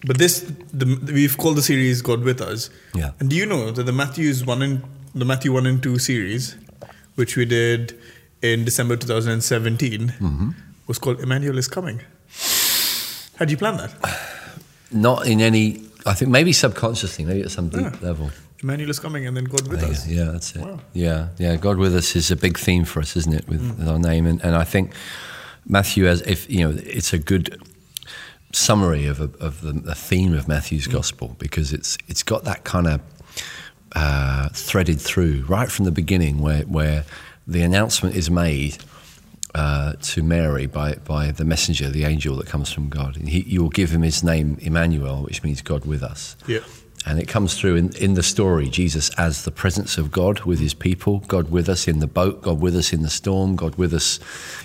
But 0.07 0.19
this, 0.19 0.41
the, 0.73 0.87
we've 1.13 1.37
called 1.39 1.57
the 1.57 1.63
series 1.63 2.03
"God 2.03 2.23
with 2.23 2.41
Us." 2.41 2.71
Yeah. 2.95 3.11
And 3.21 3.31
do 3.31 3.37
you 3.37 3.47
know 3.47 3.71
that 3.71 3.85
the 3.85 3.93
Matthew's 3.93 4.45
one 4.45 4.63
and 4.63 4.83
the 5.15 5.25
Matthew 5.25 5.53
one 5.53 5.67
and 5.67 5.83
two 5.83 5.99
series, 5.99 6.57
which 7.15 7.37
we 7.37 7.45
did 7.47 7.99
in 8.43 8.65
December 8.65 8.97
2017, 8.97 10.09
Mm-hmm. 10.21 10.51
was 10.87 10.99
called 10.99 11.21
"Emmanuel 11.21 11.57
is 11.59 11.69
Coming." 11.69 12.01
Had 13.39 13.51
you 13.51 13.57
plan 13.57 13.77
that? 13.79 13.93
Not 14.93 15.27
in 15.27 15.41
any, 15.41 15.83
I 16.07 16.15
think 16.15 16.31
maybe 16.31 16.53
subconsciously, 16.53 17.25
maybe 17.25 17.43
at 17.43 17.51
some 17.51 17.69
deep 17.69 17.81
Yeah. 17.81 17.97
level. 18.09 18.31
Emmanuel 18.63 18.91
is 18.91 19.01
coming, 19.01 19.27
and 19.27 19.37
then 19.37 19.45
God 19.45 19.67
with 19.69 19.83
us. 19.83 20.07
yeah, 20.07 20.25
that's 20.33 20.55
it. 20.55 20.63
Wow. 20.63 20.81
Yeah, 20.93 21.29
yeah. 21.39 21.57
God 21.57 21.77
with 21.79 21.95
us 21.97 22.15
is 22.17 22.31
a 22.31 22.37
big 22.37 22.59
theme 22.59 22.85
for 22.85 23.01
us, 23.01 23.17
isn't 23.17 23.35
it? 23.35 23.49
With, 23.49 23.61
Mm. 23.61 23.79
with 23.79 23.89
our 23.89 23.99
name, 23.99 24.27
and, 24.27 24.41
and 24.45 24.55
I 24.55 24.65
think 24.65 24.93
Matthew, 25.67 26.07
as 26.07 26.21
if 26.23 26.49
you 26.49 26.61
know, 26.69 26.77
it's 26.85 27.13
a 27.13 27.19
good 27.19 27.61
summary 28.55 29.07
of 29.07 29.21
a, 29.21 29.31
of 29.45 29.61
the, 29.61 29.73
the 29.73 29.95
theme 29.95 30.33
of 30.35 30.47
Matthew's 30.49 30.87
Mm. 30.89 30.93
gospel 30.93 31.37
because 31.39 31.73
it's 31.73 31.97
it's 32.09 32.23
got 32.23 32.45
that 32.45 32.65
kind 32.65 32.87
of 32.87 33.01
uh, 33.95 34.49
threaded 34.51 35.01
through 35.01 35.45
right 35.49 35.71
from 35.71 35.85
the 35.85 35.93
beginning, 35.93 36.39
where 36.41 36.63
where 36.63 37.05
the 37.47 37.63
announcement 37.63 38.15
is 38.17 38.31
made. 38.31 38.79
Uh, 39.57 39.93
to 40.03 40.21
Mary 40.21 40.67
by, 40.67 40.95
by 41.05 41.31
the 41.31 41.45
messenger, 41.45 41.89
the 41.89 42.03
angel 42.05 42.35
that 42.39 42.49
comes 42.49 42.73
from 42.73 42.89
God. 42.89 43.17
And 43.17 43.29
he, 43.29 43.43
you 43.43 43.63
will 43.63 43.71
give 43.71 43.91
him 43.93 44.03
his 44.03 44.25
name, 44.25 44.59
Emmanuel, 44.61 45.23
which 45.23 45.45
means 45.45 45.63
God 45.63 45.85
with 45.85 46.03
us. 46.03 46.37
Yeah. 46.49 46.59
And 47.07 47.19
it 47.19 47.29
comes 47.29 47.59
through 47.59 47.77
in, 47.77 47.95
in 47.97 48.15
the 48.15 48.23
story 48.23 48.69
Jesus 48.69 49.11
as 49.19 49.45
the 49.45 49.51
presence 49.51 49.99
of 49.99 50.11
God 50.11 50.41
with 50.41 50.59
his 50.59 50.73
people, 50.73 51.19
God 51.21 51.51
with 51.51 51.69
us 51.69 51.87
in 51.87 51.99
the 51.99 52.07
boat, 52.07 52.41
God 52.43 52.61
with 52.61 52.75
us 52.75 52.93
in 52.93 53.03
the 53.03 53.11
storm, 53.11 53.57
God 53.57 53.75
with 53.75 53.93
us 53.93 54.19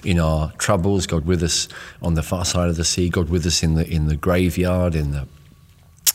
in 0.05 0.19
our 0.19 0.53
troubles, 0.53 1.05
God 1.05 1.25
with 1.25 1.43
us 1.43 1.67
on 2.01 2.13
the 2.13 2.23
far 2.23 2.45
side 2.45 2.69
of 2.69 2.77
the 2.77 2.85
sea, 2.85 3.09
God 3.09 3.29
with 3.29 3.45
us 3.45 3.61
in 3.61 3.75
the, 3.75 3.85
in 3.87 4.07
the 4.07 4.15
graveyard, 4.15 4.95
in 4.95 5.11
the, 5.11 5.27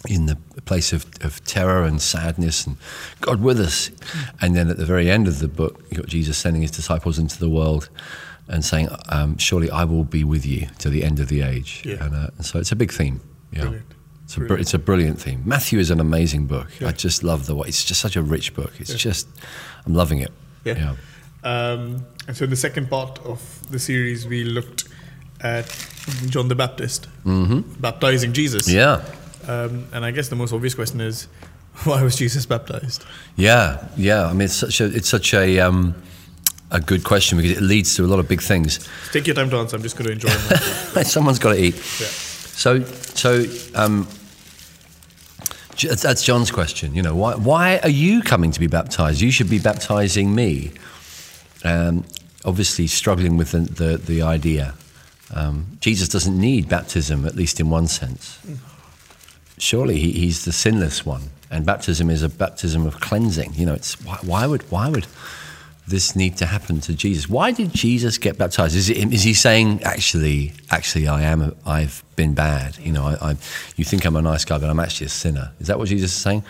in 0.08 0.24
the 0.24 0.36
place 0.64 0.94
of, 0.94 1.06
of 1.20 1.44
terror 1.44 1.84
and 1.84 2.00
sadness, 2.00 2.66
and 2.66 2.78
God 3.20 3.42
with 3.42 3.60
us. 3.60 3.90
And 4.40 4.56
then 4.56 4.70
at 4.70 4.78
the 4.78 4.86
very 4.86 5.10
end 5.10 5.28
of 5.28 5.40
the 5.40 5.48
book, 5.48 5.82
you've 5.90 6.00
got 6.00 6.06
Jesus 6.06 6.38
sending 6.38 6.62
his 6.62 6.70
disciples 6.70 7.18
into 7.18 7.38
the 7.38 7.50
world 7.50 7.90
and 8.48 8.64
saying, 8.64 8.88
um, 9.08 9.36
Surely 9.36 9.70
I 9.70 9.84
will 9.84 10.04
be 10.04 10.24
with 10.24 10.46
you 10.46 10.68
to 10.78 10.88
the 10.88 11.04
end 11.04 11.20
of 11.20 11.28
the 11.28 11.42
age. 11.42 11.82
Yeah. 11.84 12.04
And, 12.04 12.14
uh, 12.14 12.30
and 12.36 12.46
so 12.46 12.58
it's 12.58 12.72
a 12.72 12.76
big 12.76 12.92
theme. 12.92 13.20
Yeah. 13.52 13.62
Brilliant. 13.62 13.93
It's 14.24 14.36
a, 14.36 14.40
br- 14.40 14.56
it's 14.56 14.74
a 14.74 14.78
brilliant 14.78 15.20
theme. 15.20 15.42
Matthew 15.44 15.78
is 15.78 15.90
an 15.90 16.00
amazing 16.00 16.46
book. 16.46 16.68
I 16.82 16.92
just 16.92 17.22
love 17.22 17.46
the 17.46 17.54
way 17.54 17.68
it's 17.68 17.84
just 17.84 18.00
such 18.00 18.16
a 18.16 18.22
rich 18.22 18.54
book. 18.54 18.72
It's 18.78 18.94
just, 18.94 19.28
I'm 19.86 19.94
loving 19.94 20.20
it. 20.20 20.32
Yeah. 20.64 20.78
Yeah. 20.78 20.94
Um, 21.44 22.06
and 22.26 22.36
so 22.36 22.44
in 22.44 22.50
the 22.50 22.56
second 22.56 22.88
part 22.88 23.18
of 23.24 23.70
the 23.70 23.78
series, 23.78 24.26
we 24.26 24.44
looked 24.44 24.88
at 25.40 25.66
John 26.26 26.48
the 26.48 26.54
Baptist 26.54 27.06
baptizing 27.24 28.32
Jesus. 28.32 28.68
Yeah. 28.68 29.04
Um, 29.46 29.86
and 29.92 30.04
I 30.06 30.10
guess 30.10 30.28
the 30.28 30.36
most 30.36 30.52
obvious 30.54 30.74
question 30.74 31.00
is, 31.02 31.28
why 31.84 32.02
was 32.02 32.16
Jesus 32.16 32.46
baptized? 32.46 33.04
Yeah, 33.36 33.86
yeah. 33.96 34.26
I 34.26 34.32
mean, 34.32 34.42
it's 34.42 34.54
such 34.54 34.80
a 34.80 34.84
it's 34.86 35.08
such 35.08 35.34
a 35.34 35.58
um, 35.58 35.94
a 36.70 36.80
good 36.80 37.04
question 37.04 37.36
because 37.36 37.56
it 37.56 37.62
leads 37.62 37.94
to 37.96 38.04
a 38.04 38.08
lot 38.08 38.18
of 38.20 38.28
big 38.28 38.40
things. 38.40 38.88
Take 39.12 39.26
your 39.26 39.36
time 39.36 39.50
to 39.50 39.56
answer. 39.56 39.76
I'm 39.76 39.82
just 39.82 39.96
going 39.96 40.06
to 40.06 40.12
enjoy. 40.12 40.28
Someone's 41.02 41.38
got 41.38 41.54
to 41.54 41.62
eat. 41.62 41.74
Yeah. 41.74 42.06
So, 42.06 42.80
so 43.14 43.44
um, 43.74 44.06
that's 45.80 46.22
John's 46.22 46.50
question. 46.50 46.94
You 46.94 47.02
know, 47.02 47.14
why 47.14 47.34
why 47.34 47.78
are 47.78 47.88
you 47.88 48.22
coming 48.22 48.50
to 48.52 48.60
be 48.60 48.66
baptized? 48.66 49.20
You 49.20 49.30
should 49.30 49.50
be 49.50 49.58
baptizing 49.58 50.34
me. 50.34 50.72
Um, 51.64 52.04
obviously, 52.44 52.86
struggling 52.86 53.36
with 53.36 53.52
the 53.52 53.60
the, 53.60 53.96
the 53.96 54.22
idea. 54.22 54.74
Um, 55.32 55.78
Jesus 55.80 56.08
doesn't 56.08 56.38
need 56.38 56.68
baptism, 56.68 57.24
at 57.24 57.34
least 57.34 57.58
in 57.58 57.70
one 57.70 57.88
sense. 57.88 58.38
Surely 59.58 59.98
he, 59.98 60.12
he's 60.12 60.44
the 60.44 60.52
sinless 60.52 61.06
one, 61.06 61.30
and 61.50 61.64
baptism 61.64 62.10
is 62.10 62.22
a 62.22 62.28
baptism 62.28 62.86
of 62.86 63.00
cleansing. 63.00 63.54
You 63.54 63.66
know, 63.66 63.74
it's 63.74 64.00
why, 64.04 64.18
why 64.22 64.46
would 64.46 64.62
why 64.70 64.88
would 64.88 65.06
this 65.86 66.16
need 66.16 66.36
to 66.38 66.46
happen 66.46 66.80
to 66.80 66.94
Jesus? 66.94 67.28
Why 67.28 67.52
did 67.52 67.72
Jesus 67.72 68.18
get 68.18 68.38
baptized? 68.38 68.74
Is, 68.74 68.88
it, 68.88 69.12
is 69.12 69.22
he 69.22 69.34
saying, 69.34 69.82
actually, 69.82 70.52
actually, 70.70 71.08
I 71.08 71.22
am, 71.22 71.54
I've 71.66 72.02
been 72.16 72.34
bad. 72.34 72.78
You 72.78 72.92
know, 72.92 73.04
I, 73.04 73.30
I, 73.30 73.36
you 73.76 73.84
think 73.84 74.04
I'm 74.04 74.16
a 74.16 74.22
nice 74.22 74.44
guy, 74.44 74.58
but 74.58 74.70
I'm 74.70 74.80
actually 74.80 75.06
a 75.06 75.10
sinner. 75.10 75.52
Is 75.60 75.66
that 75.66 75.78
what 75.78 75.88
Jesus 75.88 76.12
is 76.12 76.22
saying? 76.22 76.44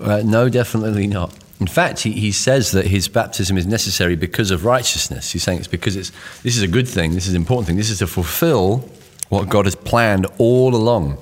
Uh, 0.00 0.22
no, 0.24 0.48
definitely 0.48 1.06
not. 1.06 1.36
In 1.58 1.66
fact, 1.66 2.00
he, 2.00 2.12
he 2.12 2.32
says 2.32 2.70
that 2.72 2.86
his 2.86 3.08
baptism 3.08 3.58
is 3.58 3.66
necessary 3.66 4.16
because 4.16 4.50
of 4.50 4.64
righteousness. 4.64 5.32
He's 5.32 5.42
saying 5.42 5.58
it's 5.58 5.68
because 5.68 5.96
it's, 5.96 6.10
this 6.42 6.56
is 6.56 6.62
a 6.62 6.68
good 6.68 6.88
thing, 6.88 7.14
this 7.14 7.26
is 7.26 7.34
an 7.34 7.40
important 7.40 7.66
thing, 7.66 7.76
this 7.76 7.90
is 7.90 7.98
to 7.98 8.06
fulfill 8.06 8.88
what 9.28 9.48
God 9.48 9.66
has 9.66 9.74
planned 9.74 10.26
all 10.38 10.74
along. 10.74 11.18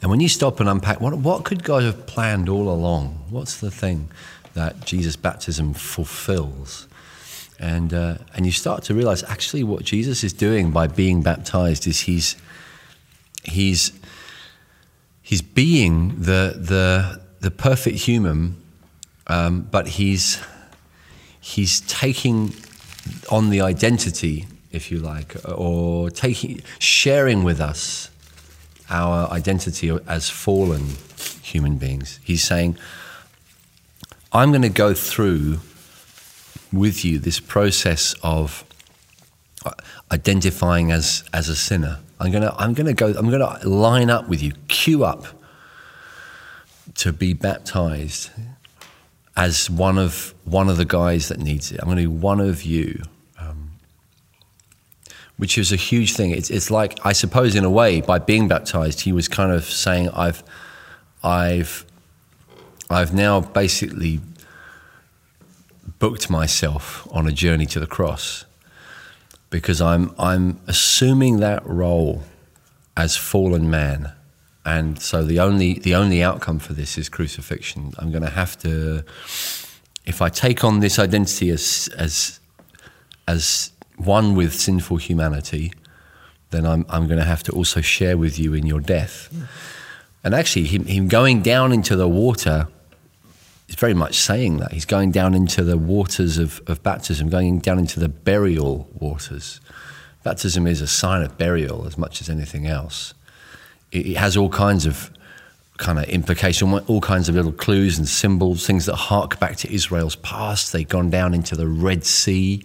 And 0.00 0.10
when 0.10 0.20
you 0.20 0.28
stop 0.28 0.60
and 0.60 0.68
unpack, 0.68 1.00
what, 1.00 1.14
what 1.14 1.44
could 1.44 1.62
God 1.62 1.82
have 1.82 2.06
planned 2.06 2.48
all 2.48 2.70
along? 2.70 3.22
What's 3.28 3.60
the 3.60 3.70
thing 3.70 4.08
that 4.54 4.84
Jesus' 4.84 5.16
baptism 5.16 5.74
fulfills? 5.74 6.86
And, 7.58 7.92
uh, 7.92 8.18
and 8.34 8.46
you 8.46 8.52
start 8.52 8.84
to 8.84 8.94
realize 8.94 9.22
actually 9.24 9.64
what 9.64 9.84
Jesus 9.84 10.24
is 10.24 10.32
doing 10.32 10.70
by 10.70 10.86
being 10.86 11.20
baptized 11.22 11.86
is 11.86 12.00
he's, 12.00 12.36
he's, 13.44 13.92
he's 15.22 15.42
being 15.42 16.08
the, 16.20 16.56
the, 16.56 17.20
the 17.40 17.50
perfect 17.50 17.98
human, 17.98 18.56
um, 19.26 19.68
but 19.70 19.88
he's, 19.88 20.40
he's 21.38 21.82
taking 21.82 22.54
on 23.30 23.50
the 23.50 23.60
identity, 23.60 24.46
if 24.72 24.90
you 24.90 24.98
like, 24.98 25.36
or 25.46 26.10
taking, 26.10 26.62
sharing 26.78 27.44
with 27.44 27.60
us 27.60 28.10
our 28.88 29.30
identity 29.30 29.90
as 30.08 30.30
fallen 30.30 30.86
human 31.42 31.76
beings. 31.76 32.20
He's 32.24 32.42
saying, 32.42 32.76
I'm 34.32 34.50
going 34.50 34.62
to 34.62 34.68
go 34.68 34.94
through 34.94 35.58
with 36.72 37.04
you 37.04 37.18
this 37.18 37.40
process 37.40 38.14
of 38.22 38.64
uh, 39.64 39.72
identifying 40.12 40.92
as, 40.92 41.24
as 41.32 41.48
a 41.48 41.56
sinner. 41.56 41.98
I'm 42.20 42.30
going 42.30 42.42
to, 42.42 42.54
I'm 42.56 42.74
to 42.74 42.92
go, 42.94 43.08
I'm 43.08 43.30
to 43.30 43.68
line 43.68 44.08
up 44.08 44.28
with 44.28 44.42
you, 44.42 44.52
queue 44.68 45.04
up 45.04 45.26
to 46.96 47.12
be 47.12 47.32
baptized 47.32 48.30
as 49.36 49.68
one 49.68 49.98
of, 49.98 50.34
one 50.44 50.68
of 50.68 50.76
the 50.76 50.84
guys 50.84 51.28
that 51.28 51.38
needs 51.38 51.72
it. 51.72 51.80
I'm 51.80 51.86
going 51.86 51.96
to 51.96 52.02
be 52.02 52.06
one 52.06 52.40
of 52.40 52.62
you 52.62 53.02
um, 53.38 53.72
which 55.38 55.56
is 55.56 55.72
a 55.72 55.76
huge 55.76 56.14
thing. 56.14 56.30
It's, 56.30 56.50
it's 56.50 56.70
like 56.70 56.98
I 57.04 57.12
suppose 57.12 57.56
in 57.56 57.64
a 57.64 57.70
way 57.70 58.00
by 58.00 58.18
being 58.18 58.46
baptized, 58.46 59.00
he 59.00 59.12
was 59.12 59.26
kind 59.26 59.50
of 59.50 59.64
saying, 59.64 60.10
"I've, 60.10 60.42
I've, 61.24 61.86
I've 62.90 63.14
now 63.14 63.40
basically 63.40 64.20
booked 65.98 66.28
myself 66.28 67.06
on 67.12 67.26
a 67.26 67.32
journey 67.32 67.66
to 67.66 67.80
the 67.80 67.86
cross 67.86 68.44
because 69.48 69.80
I'm 69.80 70.12
I'm 70.18 70.60
assuming 70.66 71.38
that 71.40 71.64
role 71.66 72.22
as 72.96 73.16
fallen 73.16 73.70
man." 73.70 74.12
And 74.64 75.00
so 75.00 75.24
the 75.24 75.40
only 75.40 75.74
the 75.78 75.94
only 75.94 76.22
outcome 76.22 76.58
for 76.58 76.72
this 76.72 76.98
is 76.98 77.08
crucifixion. 77.08 77.92
I'm 77.98 78.10
going 78.10 78.22
to 78.22 78.30
have 78.30 78.58
to, 78.58 79.04
if 80.04 80.20
I 80.20 80.28
take 80.28 80.64
on 80.64 80.80
this 80.80 80.98
identity 80.98 81.50
as 81.50 81.88
as 81.96 82.40
as 83.26 83.72
one 83.96 84.34
with 84.34 84.52
sinful 84.52 84.96
humanity, 84.96 85.72
then 86.50 86.66
I'm, 86.66 86.84
I'm 86.88 87.06
going 87.06 87.18
to 87.18 87.24
have 87.24 87.42
to 87.44 87.52
also 87.52 87.80
share 87.80 88.16
with 88.16 88.38
you 88.38 88.54
in 88.54 88.66
your 88.66 88.80
death. 88.80 89.32
And 90.24 90.34
actually, 90.34 90.66
him, 90.66 90.84
him 90.86 91.08
going 91.08 91.42
down 91.42 91.72
into 91.72 91.96
the 91.96 92.08
water 92.08 92.68
is 93.70 93.76
very 93.76 93.94
much 93.94 94.16
saying 94.16 94.58
that. 94.58 94.72
He's 94.72 94.84
going 94.84 95.10
down 95.10 95.34
into 95.34 95.64
the 95.64 95.78
waters 95.78 96.36
of, 96.36 96.60
of 96.66 96.82
baptism, 96.82 97.30
going 97.30 97.60
down 97.60 97.78
into 97.78 97.98
the 97.98 98.08
burial 98.08 98.90
waters. 98.92 99.60
Baptism 100.22 100.66
is 100.66 100.82
a 100.82 100.86
sign 100.86 101.22
of 101.22 101.38
burial 101.38 101.86
as 101.86 101.96
much 101.96 102.20
as 102.20 102.28
anything 102.28 102.66
else. 102.66 103.14
It, 103.90 104.06
it 104.06 104.16
has 104.18 104.36
all 104.36 104.50
kinds 104.50 104.84
of 104.84 105.10
kind 105.78 105.98
of 105.98 106.04
implication, 106.04 106.70
all 106.72 107.00
kinds 107.00 107.30
of 107.30 107.34
little 107.34 107.52
clues 107.52 107.96
and 107.96 108.06
symbols, 108.06 108.66
things 108.66 108.84
that 108.84 108.96
hark 108.96 109.40
back 109.40 109.56
to 109.56 109.72
Israel's 109.72 110.16
past. 110.16 110.74
They'd 110.74 110.90
gone 110.90 111.08
down 111.08 111.32
into 111.32 111.56
the 111.56 111.66
Red 111.66 112.04
Sea 112.04 112.62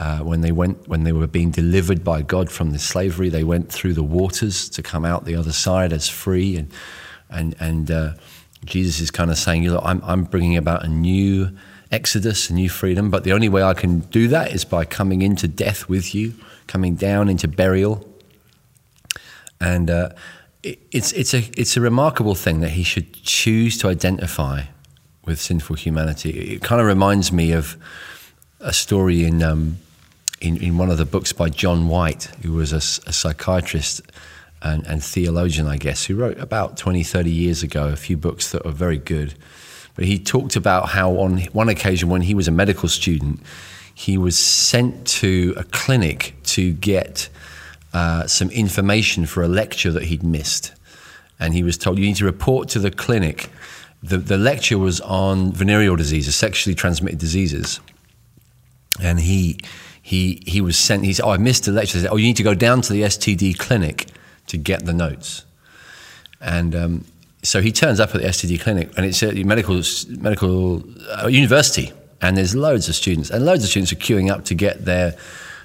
uh, 0.00 0.20
when 0.20 0.40
they 0.40 0.50
went 0.50 0.88
when 0.88 1.04
they 1.04 1.12
were 1.12 1.26
being 1.26 1.50
delivered 1.50 2.02
by 2.02 2.22
God 2.22 2.50
from 2.50 2.72
the 2.72 2.78
slavery, 2.78 3.28
they 3.28 3.44
went 3.44 3.70
through 3.70 3.92
the 3.92 4.02
waters 4.02 4.70
to 4.70 4.82
come 4.82 5.04
out 5.04 5.26
the 5.26 5.36
other 5.36 5.52
side 5.52 5.92
as 5.92 6.08
free, 6.08 6.56
and 6.56 6.72
and 7.28 7.54
and 7.60 7.90
uh, 7.90 8.12
Jesus 8.64 9.00
is 9.00 9.10
kind 9.10 9.30
of 9.30 9.38
saying, 9.38 9.62
you 9.62 9.72
know, 9.72 9.80
I'm 9.82 10.02
I'm 10.04 10.24
bringing 10.24 10.56
about 10.56 10.84
a 10.84 10.88
new 10.88 11.50
exodus, 11.90 12.50
a 12.50 12.54
new 12.54 12.68
freedom, 12.68 13.10
but 13.10 13.24
the 13.24 13.32
only 13.32 13.48
way 13.48 13.62
I 13.62 13.74
can 13.74 14.00
do 14.00 14.28
that 14.28 14.52
is 14.52 14.64
by 14.64 14.84
coming 14.84 15.22
into 15.22 15.48
death 15.48 15.88
with 15.88 16.14
you, 16.14 16.34
coming 16.66 16.94
down 16.94 17.28
into 17.28 17.48
burial, 17.48 18.06
and 19.60 19.90
uh, 19.90 20.10
it, 20.62 20.78
it's 20.92 21.12
it's 21.12 21.34
a 21.34 21.50
it's 21.56 21.76
a 21.76 21.80
remarkable 21.80 22.34
thing 22.34 22.60
that 22.60 22.70
he 22.70 22.82
should 22.82 23.12
choose 23.14 23.78
to 23.78 23.88
identify 23.88 24.64
with 25.24 25.40
sinful 25.40 25.76
humanity. 25.76 26.30
It 26.54 26.62
kind 26.62 26.80
of 26.80 26.86
reminds 26.86 27.32
me 27.32 27.52
of 27.52 27.76
a 28.60 28.72
story 28.72 29.24
in. 29.24 29.42
Um, 29.42 29.78
in, 30.40 30.56
in 30.56 30.78
one 30.78 30.88
of 30.90 30.96
the 30.96 31.04
books 31.04 31.34
by 31.34 31.50
John 31.50 31.88
White, 31.88 32.24
who 32.42 32.54
was 32.54 32.72
a, 32.72 32.78
a 33.06 33.12
psychiatrist 33.12 34.00
and, 34.62 34.86
and, 34.86 35.02
theologian, 35.02 35.66
I 35.66 35.76
guess, 35.76 36.04
who 36.04 36.16
wrote 36.16 36.38
about 36.38 36.76
20, 36.76 37.02
30 37.02 37.30
years 37.30 37.62
ago 37.62 37.88
a 37.88 37.96
few 37.96 38.16
books 38.16 38.52
that 38.52 38.64
are 38.66 38.72
very 38.72 38.98
good. 38.98 39.34
But 39.94 40.04
he 40.04 40.18
talked 40.18 40.56
about 40.56 40.90
how 40.90 41.12
on 41.16 41.38
one 41.52 41.68
occasion 41.68 42.08
when 42.08 42.22
he 42.22 42.34
was 42.34 42.46
a 42.46 42.50
medical 42.50 42.88
student, 42.88 43.40
he 43.94 44.16
was 44.16 44.38
sent 44.38 45.06
to 45.06 45.54
a 45.56 45.64
clinic 45.64 46.34
to 46.44 46.72
get 46.72 47.28
uh, 47.92 48.26
some 48.26 48.50
information 48.50 49.26
for 49.26 49.42
a 49.42 49.48
lecture 49.48 49.90
that 49.90 50.04
he'd 50.04 50.22
missed. 50.22 50.72
And 51.38 51.54
he 51.54 51.62
was 51.62 51.76
told, 51.76 51.98
you 51.98 52.06
need 52.06 52.16
to 52.16 52.24
report 52.24 52.68
to 52.70 52.78
the 52.78 52.90
clinic. 52.90 53.48
The, 54.02 54.18
the 54.18 54.38
lecture 54.38 54.78
was 54.78 55.00
on 55.00 55.52
venereal 55.52 55.96
diseases, 55.96 56.34
sexually 56.34 56.74
transmitted 56.74 57.18
diseases. 57.18 57.80
And 59.00 59.20
he 59.20 59.58
he 60.02 60.42
he 60.46 60.60
was 60.60 60.76
sent. 60.76 61.04
He 61.04 61.12
said, 61.12 61.24
"Oh, 61.24 61.30
I 61.30 61.38
missed 61.38 61.64
the 61.64 61.72
lecture." 61.72 61.98
Said, 61.98 62.10
"Oh, 62.10 62.16
you 62.16 62.26
need 62.26 62.36
to 62.36 62.42
go 62.42 62.54
down 62.54 62.80
to 62.82 62.92
the 62.92 63.02
STD 63.02 63.56
clinic 63.56 64.06
to 64.50 64.56
get 64.56 64.84
the 64.84 64.92
notes." 64.92 65.44
And 66.40 66.74
um, 66.74 67.04
so 67.42 67.60
he 67.60 67.72
turns 67.72 68.00
up 68.00 68.14
at 68.14 68.20
the 68.20 68.28
STD 68.28 68.60
clinic, 68.60 68.90
and 68.96 69.06
it's 69.06 69.22
a 69.22 69.32
medical 69.44 69.82
medical 70.08 70.84
uh, 71.22 71.26
university, 71.26 71.92
and 72.20 72.36
there's 72.36 72.54
loads 72.54 72.88
of 72.88 72.94
students, 72.94 73.30
and 73.30 73.44
loads 73.44 73.64
of 73.64 73.70
students 73.70 73.92
are 73.92 73.96
queuing 73.96 74.30
up 74.30 74.44
to 74.46 74.54
get 74.54 74.84
their 74.84 75.16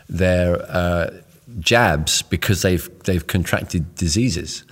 their 0.09 0.61
uh, 0.69 1.11
jabs 1.59 2.21
because 2.23 2.61
they've 2.61 2.89
they've 3.03 3.27
contracted 3.27 3.95
diseases 3.95 4.63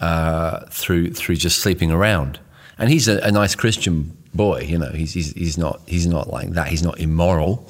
uh, 0.00 0.60
through 0.70 1.12
through 1.12 1.36
just 1.36 1.58
sleeping 1.58 1.90
around. 1.90 2.38
And 2.78 2.90
he's 2.90 3.06
a, 3.06 3.18
a 3.20 3.30
nice 3.30 3.54
Christian 3.54 4.16
boy, 4.34 4.62
you 4.62 4.78
know. 4.78 4.90
He's, 4.90 5.12
he's 5.12 5.32
he's 5.32 5.58
not 5.58 5.80
he's 5.86 6.06
not 6.06 6.30
like 6.30 6.50
that. 6.50 6.68
He's 6.68 6.82
not 6.82 6.98
immoral 6.98 7.68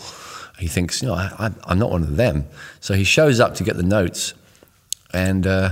he 0.62 0.68
thinks, 0.68 1.02
you 1.02 1.09
know, 1.09 1.14
I, 1.14 1.50
am 1.66 1.78
not 1.78 1.90
one 1.90 2.02
of 2.02 2.16
them. 2.16 2.47
So 2.80 2.94
he 2.94 3.02
shows 3.02 3.40
up 3.40 3.56
to 3.56 3.64
get 3.64 3.76
the 3.76 3.82
notes, 3.82 4.32
and 5.12 5.44
uh, 5.44 5.71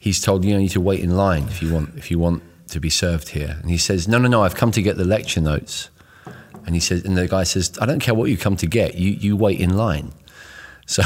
he's 0.00 0.20
told, 0.20 0.44
you 0.44 0.50
know, 0.50 0.56
you 0.56 0.62
need 0.62 0.70
to 0.70 0.80
wait 0.80 0.98
in 0.98 1.16
line 1.16 1.44
if 1.44 1.62
you 1.62 1.72
want 1.72 1.96
if 1.96 2.10
you 2.10 2.18
want 2.18 2.42
to 2.68 2.80
be 2.80 2.90
served 2.90 3.28
here. 3.28 3.58
And 3.60 3.70
he 3.70 3.78
says, 3.78 4.08
no, 4.08 4.18
no, 4.18 4.26
no, 4.26 4.42
I've 4.42 4.56
come 4.56 4.72
to 4.72 4.82
get 4.82 4.96
the 4.96 5.04
lecture 5.04 5.40
notes. 5.40 5.90
And 6.66 6.74
he 6.74 6.80
says, 6.80 7.04
and 7.04 7.16
the 7.16 7.28
guy 7.28 7.44
says, 7.44 7.78
I 7.80 7.86
don't 7.86 8.00
care 8.00 8.14
what 8.14 8.30
you 8.30 8.36
come 8.36 8.56
to 8.56 8.66
get, 8.66 8.96
you 8.96 9.10
you 9.12 9.36
wait 9.36 9.60
in 9.60 9.76
line. 9.76 10.12
So, 10.90 11.04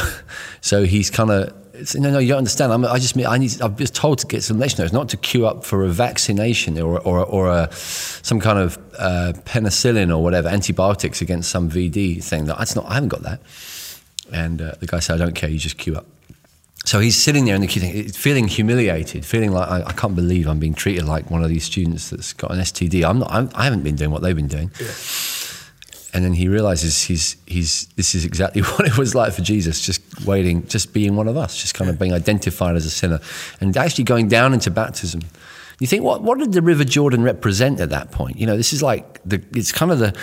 so 0.62 0.84
he's 0.84 1.10
kind 1.10 1.30
of 1.30 1.52
no, 1.94 2.10
no, 2.10 2.18
you 2.18 2.28
don't 2.28 2.38
understand. 2.38 2.72
I'm, 2.72 2.84
I 2.84 2.98
just 2.98 3.16
mean 3.16 3.26
I 3.26 3.36
need. 3.36 3.60
I'm 3.60 3.76
just 3.76 3.94
told 3.94 4.18
to 4.20 4.26
get 4.26 4.42
some 4.42 4.58
lecture 4.58 4.80
notes, 4.80 4.92
not 4.94 5.08
to 5.10 5.16
queue 5.16 5.46
up 5.46 5.64
for 5.64 5.84
a 5.84 5.88
vaccination 5.88 6.80
or 6.80 7.00
or, 7.00 7.24
or 7.24 7.48
a, 7.48 7.70
some 7.72 8.38
kind 8.38 8.58
of 8.58 8.78
uh, 8.96 9.32
penicillin 9.44 10.10
or 10.10 10.22
whatever 10.22 10.48
antibiotics 10.48 11.20
against 11.20 11.50
some 11.50 11.68
VD 11.68 12.22
thing. 12.22 12.44
That 12.44 12.58
that's 12.58 12.76
not. 12.76 12.86
I 12.86 12.94
haven't 12.94 13.08
got 13.08 13.22
that. 13.22 13.40
And 14.32 14.62
uh, 14.62 14.74
the 14.78 14.86
guy 14.86 15.00
said, 15.00 15.20
I 15.20 15.24
don't 15.24 15.34
care. 15.34 15.50
You 15.50 15.58
just 15.58 15.76
queue 15.76 15.96
up. 15.96 16.06
So 16.84 17.00
he's 17.00 17.16
sitting 17.16 17.46
there 17.46 17.54
in 17.54 17.62
the 17.62 17.66
queue, 17.66 18.08
feeling 18.10 18.46
humiliated, 18.46 19.24
feeling 19.24 19.52
like 19.52 19.68
I, 19.68 19.84
I, 19.86 19.92
can't 19.92 20.14
believe 20.14 20.46
I'm 20.46 20.58
being 20.58 20.74
treated 20.74 21.04
like 21.06 21.30
one 21.30 21.42
of 21.42 21.48
these 21.48 21.64
students 21.64 22.10
that's 22.10 22.34
got 22.34 22.50
an 22.50 22.58
STD. 22.58 23.08
I'm 23.08 23.20
not. 23.20 23.30
I'm, 23.30 23.50
I 23.54 23.64
have 23.64 23.74
not 23.74 23.84
been 23.84 23.96
doing 23.96 24.10
what 24.10 24.20
they've 24.20 24.36
been 24.36 24.48
doing. 24.48 24.70
Yeah. 24.78 24.86
And 26.12 26.24
then 26.24 26.34
he 26.34 26.46
realizes 26.46 27.02
he's 27.02 27.36
he's 27.46 27.86
this 27.96 28.14
is 28.14 28.26
exactly 28.26 28.60
what 28.62 28.86
it 28.86 28.98
was 28.98 29.14
like 29.14 29.32
for 29.32 29.40
Jesus, 29.40 29.80
just 29.80 30.26
waiting, 30.26 30.66
just 30.68 30.92
being 30.92 31.16
one 31.16 31.26
of 31.26 31.38
us, 31.38 31.56
just 31.56 31.74
kind 31.74 31.88
of 31.88 31.98
being 31.98 32.12
identified 32.12 32.76
as 32.76 32.84
a 32.84 32.90
sinner, 32.90 33.18
and 33.60 33.74
actually 33.76 34.04
going 34.04 34.28
down 34.28 34.52
into 34.52 34.70
baptism. 34.70 35.22
You 35.80 35.86
think 35.86 36.04
what 36.04 36.22
what 36.22 36.38
did 36.38 36.52
the 36.52 36.62
River 36.62 36.84
Jordan 36.84 37.22
represent 37.22 37.80
at 37.80 37.90
that 37.90 38.12
point? 38.12 38.38
You 38.38 38.46
know, 38.46 38.56
this 38.56 38.72
is 38.72 38.82
like 38.82 39.20
the 39.24 39.42
it's 39.54 39.72
kind 39.72 39.90
of 39.90 39.98
the 39.98 40.14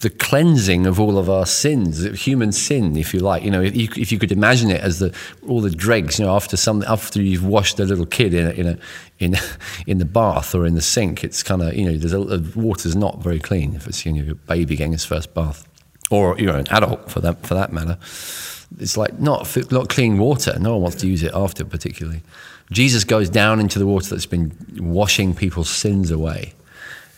the 0.00 0.10
cleansing 0.10 0.86
of 0.86 0.98
all 0.98 1.18
of 1.18 1.28
our 1.28 1.44
sins, 1.44 2.02
human 2.24 2.52
sin, 2.52 2.96
if 2.96 3.12
you 3.12 3.20
like. 3.20 3.42
You 3.42 3.50
know, 3.50 3.60
if 3.60 3.76
you, 3.76 3.88
if 3.96 4.10
you 4.10 4.18
could 4.18 4.32
imagine 4.32 4.70
it 4.70 4.80
as 4.80 4.98
the 4.98 5.14
all 5.46 5.60
the 5.60 5.70
dregs. 5.70 6.18
You 6.18 6.24
know, 6.24 6.34
after 6.34 6.56
some 6.56 6.82
after 6.86 7.20
you've 7.20 7.44
washed 7.44 7.78
a 7.78 7.84
little 7.84 8.06
kid 8.06 8.32
in 8.32 8.46
a, 8.46 8.50
in 8.50 8.66
a, 8.66 8.78
in 9.18 9.36
in 9.86 9.98
the 9.98 10.04
bath 10.06 10.54
or 10.54 10.64
in 10.66 10.74
the 10.74 10.80
sink, 10.80 11.22
it's 11.22 11.42
kind 11.42 11.62
of 11.62 11.74
you 11.74 11.84
know 11.84 11.98
the 11.98 12.52
water's 12.58 12.96
not 12.96 13.22
very 13.22 13.38
clean 13.38 13.74
if 13.74 13.86
it's 13.86 14.04
you 14.06 14.12
know, 14.12 14.32
a 14.32 14.34
baby 14.34 14.74
getting 14.74 14.92
his 14.92 15.04
first 15.04 15.34
bath, 15.34 15.68
or 16.10 16.38
you 16.38 16.46
know 16.46 16.56
an 16.56 16.68
adult 16.70 17.10
for 17.10 17.20
that 17.20 17.46
for 17.46 17.54
that 17.54 17.72
matter. 17.72 17.98
It's 18.78 18.96
like 18.96 19.18
not 19.18 19.54
not 19.70 19.90
clean 19.90 20.16
water. 20.16 20.58
No 20.58 20.72
one 20.72 20.82
wants 20.82 20.96
to 20.98 21.08
use 21.08 21.22
it 21.22 21.32
after, 21.34 21.64
particularly. 21.64 22.22
Jesus 22.72 23.04
goes 23.04 23.28
down 23.28 23.60
into 23.60 23.78
the 23.78 23.86
water 23.86 24.08
that's 24.10 24.26
been 24.26 24.56
washing 24.78 25.34
people's 25.34 25.68
sins 25.68 26.10
away, 26.10 26.54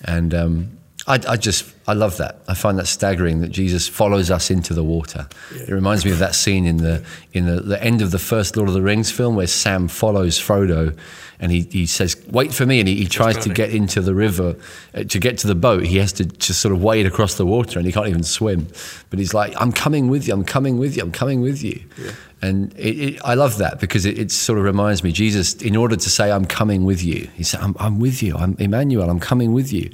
and. 0.04 0.34
Um, 0.34 0.78
I, 1.06 1.18
I, 1.28 1.36
just 1.36 1.72
I 1.88 1.94
love 1.94 2.16
that. 2.18 2.38
I 2.46 2.54
find 2.54 2.78
that 2.78 2.86
staggering 2.86 3.40
that 3.40 3.48
Jesus 3.48 3.88
follows 3.88 4.30
us 4.30 4.50
into 4.50 4.72
the 4.72 4.84
water. 4.84 5.28
Yeah. 5.54 5.62
It 5.62 5.70
reminds 5.70 6.04
me 6.04 6.12
of 6.12 6.18
that 6.20 6.34
scene 6.34 6.64
in 6.64 6.76
the 6.76 7.04
in 7.32 7.46
the, 7.46 7.60
the, 7.60 7.82
end 7.82 8.02
of 8.02 8.12
the 8.12 8.20
first 8.20 8.56
Lord 8.56 8.68
of 8.68 8.74
the 8.74 8.82
Rings 8.82 9.10
film 9.10 9.34
where 9.34 9.48
Sam 9.48 9.88
follows 9.88 10.38
Frodo, 10.38 10.96
and 11.42 11.50
he, 11.50 11.62
he 11.62 11.86
says, 11.86 12.16
"Wait 12.28 12.54
for 12.54 12.64
me," 12.64 12.78
and 12.78 12.88
he, 12.88 12.94
he 12.94 13.06
tries 13.06 13.36
to 13.38 13.48
get 13.52 13.74
into 13.74 14.00
the 14.00 14.14
river 14.14 14.54
uh, 14.94 15.02
to 15.02 15.18
get 15.18 15.36
to 15.38 15.48
the 15.48 15.56
boat. 15.56 15.82
He 15.82 15.98
has 15.98 16.12
to 16.14 16.24
just 16.24 16.60
sort 16.60 16.72
of 16.72 16.82
wade 16.82 17.04
across 17.04 17.34
the 17.34 17.44
water, 17.44 17.80
and 17.80 17.84
he 17.86 17.92
can't 17.92 18.06
even 18.06 18.22
swim. 18.22 18.68
But 19.10 19.18
he's 19.18 19.34
like, 19.34 19.52
"I'm 19.60 19.72
coming 19.72 20.08
with 20.08 20.28
you. 20.28 20.34
I'm 20.34 20.44
coming 20.44 20.78
with 20.78 20.96
you. 20.96 21.02
I'm 21.02 21.10
coming 21.10 21.42
with 21.42 21.62
you." 21.62 21.82
Yeah. 21.98 22.12
And 22.42 22.72
it, 22.76 22.98
it, 22.98 23.20
I 23.24 23.34
love 23.34 23.58
that 23.58 23.80
because 23.80 24.06
it, 24.06 24.18
it, 24.18 24.32
sort 24.32 24.58
of 24.58 24.64
reminds 24.64 25.04
me, 25.04 25.12
Jesus, 25.12 25.54
in 25.62 25.76
order 25.76 25.94
to 25.94 26.10
say, 26.10 26.32
I'm 26.32 26.44
coming 26.44 26.84
with 26.84 27.00
you, 27.00 27.28
he 27.36 27.44
said, 27.44 27.60
I'm, 27.60 27.76
I'm 27.78 28.00
with 28.00 28.20
you. 28.20 28.34
I'm 28.34 28.56
Emmanuel. 28.58 29.08
I'm 29.10 29.20
coming 29.20 29.52
with 29.52 29.72
you. 29.72 29.90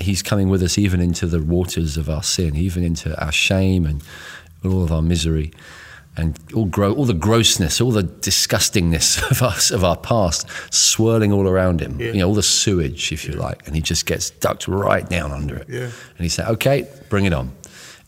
He's 0.00 0.22
coming 0.22 0.48
with 0.48 0.62
us 0.62 0.78
even 0.78 1.02
into 1.02 1.26
the 1.26 1.42
waters 1.42 1.98
of 1.98 2.08
our 2.08 2.22
sin, 2.22 2.56
even 2.56 2.82
into 2.82 3.14
our 3.22 3.30
shame 3.30 3.84
and 3.84 4.02
all 4.64 4.82
of 4.82 4.90
our 4.90 5.02
misery 5.02 5.52
and 6.16 6.38
all, 6.54 6.70
all 6.84 7.04
the 7.04 7.14
grossness, 7.14 7.80
all 7.80 7.90
the 7.90 8.02
disgustingness 8.02 9.22
of 9.30 9.42
us, 9.42 9.70
of 9.70 9.82
our 9.84 9.96
past, 9.96 10.46
swirling 10.72 11.32
all 11.32 11.48
around 11.48 11.80
him. 11.80 12.00
Yeah. 12.00 12.08
You 12.08 12.18
know, 12.18 12.28
all 12.28 12.34
the 12.34 12.42
sewage, 12.42 13.12
if 13.12 13.24
you 13.26 13.32
like, 13.32 13.66
and 13.66 13.74
he 13.74 13.82
just 13.82 14.06
gets 14.06 14.30
ducked 14.30 14.68
right 14.68 15.08
down 15.08 15.32
under 15.32 15.56
it. 15.56 15.68
Yeah. 15.68 15.84
And 15.84 16.18
he 16.18 16.28
said, 16.28 16.48
"Okay, 16.48 16.88
bring 17.08 17.24
it 17.24 17.32
on." 17.32 17.52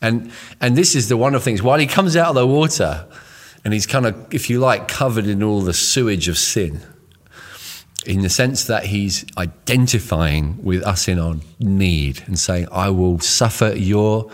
And 0.03 0.31
and 0.61 0.77
this 0.77 0.95
is 0.95 1.09
the 1.09 1.17
one 1.17 1.35
of 1.35 1.43
things. 1.43 1.63
While 1.63 1.79
he 1.79 1.87
comes 1.87 2.17
out 2.17 2.29
of 2.29 2.35
the 2.35 2.47
water, 2.47 3.07
and 3.65 3.73
he's 3.73 3.87
kind 3.87 4.07
of, 4.07 4.33
if 4.33 4.51
you 4.51 4.61
like, 4.61 4.89
covered 4.89 5.27
in 5.27 5.43
all 5.43 5.63
the 5.63 5.73
sewage 5.73 6.29
of 6.29 6.37
sin. 6.37 6.83
In 8.07 8.21
the 8.21 8.29
sense 8.29 8.65
that 8.65 8.85
he's 8.85 9.25
identifying 9.39 10.63
with 10.63 10.83
us 10.83 11.09
in 11.09 11.19
our 11.19 11.37
need 11.59 12.23
and 12.27 12.39
saying, 12.39 12.69
I 12.71 12.91
will 12.91 13.19
suffer 13.19 13.75
your 13.75 14.31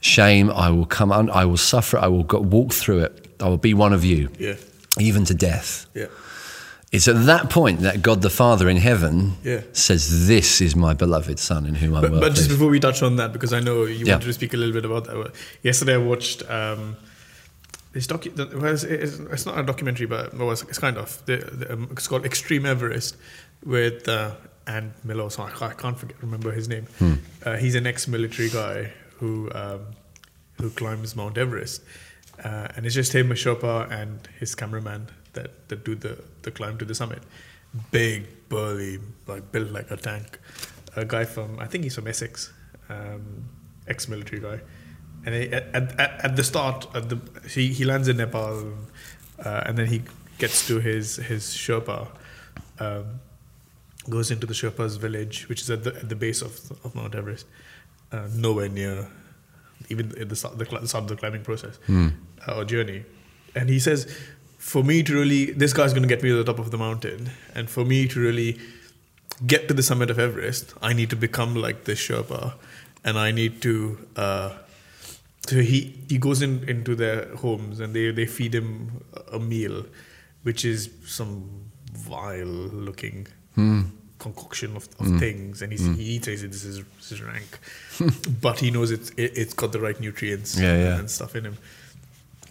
shame, 0.00 0.50
I 0.50 0.70
will 0.70 0.86
come 0.86 1.12
on, 1.12 1.30
I 1.30 1.44
will 1.44 1.56
suffer, 1.56 1.98
I 1.98 2.08
will 2.08 2.24
go, 2.24 2.40
walk 2.40 2.72
through 2.72 3.00
it, 3.00 3.28
I 3.40 3.48
will 3.48 3.58
be 3.58 3.74
one 3.74 3.92
of 3.92 4.04
you, 4.04 4.30
yeah. 4.38 4.54
even 4.98 5.24
to 5.26 5.34
death. 5.34 5.86
Yeah. 5.94 6.06
It's 6.90 7.06
at 7.06 7.26
that 7.26 7.50
point 7.50 7.80
that 7.80 8.00
God 8.00 8.22
the 8.22 8.30
Father 8.30 8.68
in 8.68 8.78
heaven 8.78 9.34
yeah. 9.44 9.60
says, 9.72 10.26
This 10.26 10.62
is 10.62 10.74
my 10.74 10.94
beloved 10.94 11.38
Son 11.38 11.66
in 11.66 11.74
whom 11.74 11.94
I'm 11.94 12.00
but, 12.00 12.10
well 12.12 12.20
But 12.20 12.34
just 12.34 12.48
before 12.48 12.68
we 12.68 12.80
touch 12.80 13.02
on 13.02 13.16
that, 13.16 13.34
because 13.34 13.52
I 13.52 13.60
know 13.60 13.84
you 13.84 14.06
yeah. 14.06 14.14
wanted 14.14 14.24
to 14.24 14.32
speak 14.32 14.54
a 14.54 14.56
little 14.56 14.72
bit 14.72 14.86
about 14.86 15.04
that. 15.04 15.32
Yesterday 15.62 15.94
I 15.94 15.98
watched 15.98 16.48
um, 16.50 16.96
this 17.92 18.06
docu- 18.06 18.54
well, 18.54 18.72
it's, 18.72 18.84
it's, 18.84 19.44
not 19.44 19.58
a 19.58 19.62
documentary, 19.64 20.06
but 20.06 20.32
well, 20.32 20.50
it's, 20.50 20.62
it's, 20.62 20.78
kind 20.78 20.96
of. 20.96 21.22
The, 21.26 21.36
the, 21.36 21.72
um, 21.74 21.88
it's 21.92 22.08
called 22.08 22.24
Extreme 22.24 22.64
Everest 22.64 23.18
with 23.66 24.08
uh, 24.08 24.30
and 24.66 24.94
Milo. 25.04 25.28
I, 25.38 25.66
I, 25.66 25.74
can't 25.74 25.98
forget 25.98 26.16
remember 26.22 26.52
his 26.52 26.70
name. 26.70 26.86
Hmm. 26.98 27.14
Uh, 27.44 27.56
he's 27.56 27.74
an 27.74 27.86
ex-military 27.86 28.48
guy 28.48 28.92
who 29.18 29.50
um, 29.54 29.86
who 30.60 30.70
climbs 30.70 31.14
Mount 31.14 31.38
Everest, 31.38 31.82
uh, 32.44 32.68
and 32.74 32.86
it's 32.86 32.94
just 32.94 33.14
him, 33.14 33.30
a 33.30 33.34
Sherpa, 33.34 33.90
and 33.90 34.28
his 34.38 34.54
cameraman 34.54 35.08
that, 35.34 35.68
that 35.68 35.84
do 35.84 35.94
the, 35.94 36.18
the 36.42 36.50
climb 36.50 36.78
to 36.78 36.84
the 36.84 36.94
summit. 36.94 37.22
Big, 37.92 38.26
burly, 38.48 38.98
like 39.26 39.52
built 39.52 39.70
like 39.70 39.90
a 39.90 39.96
tank. 39.96 40.38
A 40.96 41.04
guy 41.04 41.24
from 41.24 41.58
I 41.60 41.66
think 41.66 41.84
he's 41.84 41.94
from 41.94 42.08
Essex, 42.08 42.52
um, 42.88 43.44
ex-military 43.86 44.40
guy 44.40 44.60
and 45.24 45.34
he, 45.34 45.52
at, 45.52 45.74
at, 45.74 46.24
at, 46.24 46.36
the 46.36 46.44
start, 46.44 46.86
at 46.94 47.08
the 47.08 47.18
he, 47.48 47.68
he 47.68 47.84
lands 47.84 48.08
in 48.08 48.16
Nepal, 48.16 48.72
uh, 49.44 49.62
and 49.66 49.76
then 49.76 49.86
he 49.86 50.02
gets 50.38 50.66
to 50.68 50.80
his 50.80 51.16
his 51.16 51.44
Sherpa, 51.44 52.08
um, 52.78 53.20
goes 54.08 54.30
into 54.30 54.46
the 54.46 54.54
Sherpa's 54.54 54.96
village, 54.96 55.48
which 55.48 55.62
is 55.62 55.70
at 55.70 55.84
the 55.84 55.94
at 55.96 56.08
the 56.08 56.16
base 56.16 56.42
of 56.42 56.52
of 56.84 56.94
Mount 56.94 57.14
Everest, 57.14 57.46
uh, 58.12 58.28
nowhere 58.34 58.68
near, 58.68 59.08
even 59.88 60.08
the 60.28 60.36
start, 60.36 60.58
the, 60.58 60.64
the 60.64 60.88
start 60.88 61.04
of 61.04 61.08
the 61.08 61.16
climbing 61.16 61.42
process 61.42 61.78
mm. 61.86 62.12
uh, 62.46 62.56
or 62.56 62.64
journey, 62.64 63.04
and 63.54 63.68
he 63.68 63.78
says, 63.78 64.12
for 64.58 64.82
me 64.82 65.02
to 65.02 65.14
really, 65.14 65.52
this 65.52 65.72
guy's 65.72 65.92
going 65.92 66.02
to 66.02 66.08
get 66.08 66.22
me 66.22 66.30
to 66.30 66.36
the 66.36 66.44
top 66.44 66.58
of 66.58 66.70
the 66.70 66.78
mountain, 66.78 67.30
and 67.54 67.70
for 67.70 67.84
me 67.84 68.06
to 68.08 68.20
really 68.20 68.58
get 69.46 69.68
to 69.68 69.74
the 69.74 69.82
summit 69.82 70.10
of 70.10 70.18
Everest, 70.18 70.74
I 70.82 70.92
need 70.92 71.10
to 71.10 71.16
become 71.16 71.54
like 71.54 71.84
this 71.84 72.00
Sherpa, 72.00 72.54
and 73.04 73.18
I 73.18 73.30
need 73.30 73.62
to 73.62 73.98
uh, 74.16 74.50
so 75.48 75.62
he 75.62 76.04
he 76.08 76.18
goes 76.18 76.42
in 76.42 76.68
into 76.68 76.94
their 76.94 77.34
homes 77.36 77.80
and 77.80 77.94
they 77.94 78.10
they 78.10 78.26
feed 78.26 78.54
him 78.54 79.02
a 79.32 79.38
meal, 79.38 79.86
which 80.42 80.64
is 80.64 80.90
some 81.06 81.70
vile 81.92 82.46
looking 82.46 83.26
mm. 83.56 83.90
Concoction 84.18 84.76
of, 84.76 84.88
of 84.98 85.06
mm. 85.06 85.18
things, 85.18 85.62
and 85.62 85.72
mm. 85.72 85.96
he 85.96 86.02
eats 86.02 86.28
it. 86.28 86.50
This 86.50 86.64
is 86.64 86.82
this 86.96 87.12
is 87.12 87.22
rank, 87.22 87.58
but 88.40 88.60
he 88.60 88.70
knows 88.70 88.90
it's 88.90 89.10
it, 89.16 89.36
has 89.36 89.54
got 89.54 89.72
the 89.72 89.80
right 89.80 89.98
nutrients 90.00 90.58
yeah, 90.58 90.76
yeah. 90.76 90.98
and 90.98 91.10
stuff 91.10 91.36
in 91.36 91.44
him 91.44 91.58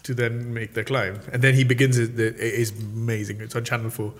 to 0.03 0.13
then 0.13 0.53
make 0.53 0.73
the 0.73 0.83
climb. 0.83 1.19
And 1.33 1.41
then 1.41 1.53
he 1.53 1.63
begins 1.65 1.97
it. 1.97 2.17
It's 2.17 2.71
amazing. 2.71 3.41
It's 3.41 3.55
on 3.55 3.65
Channel 3.65 3.89
Four 3.89 4.13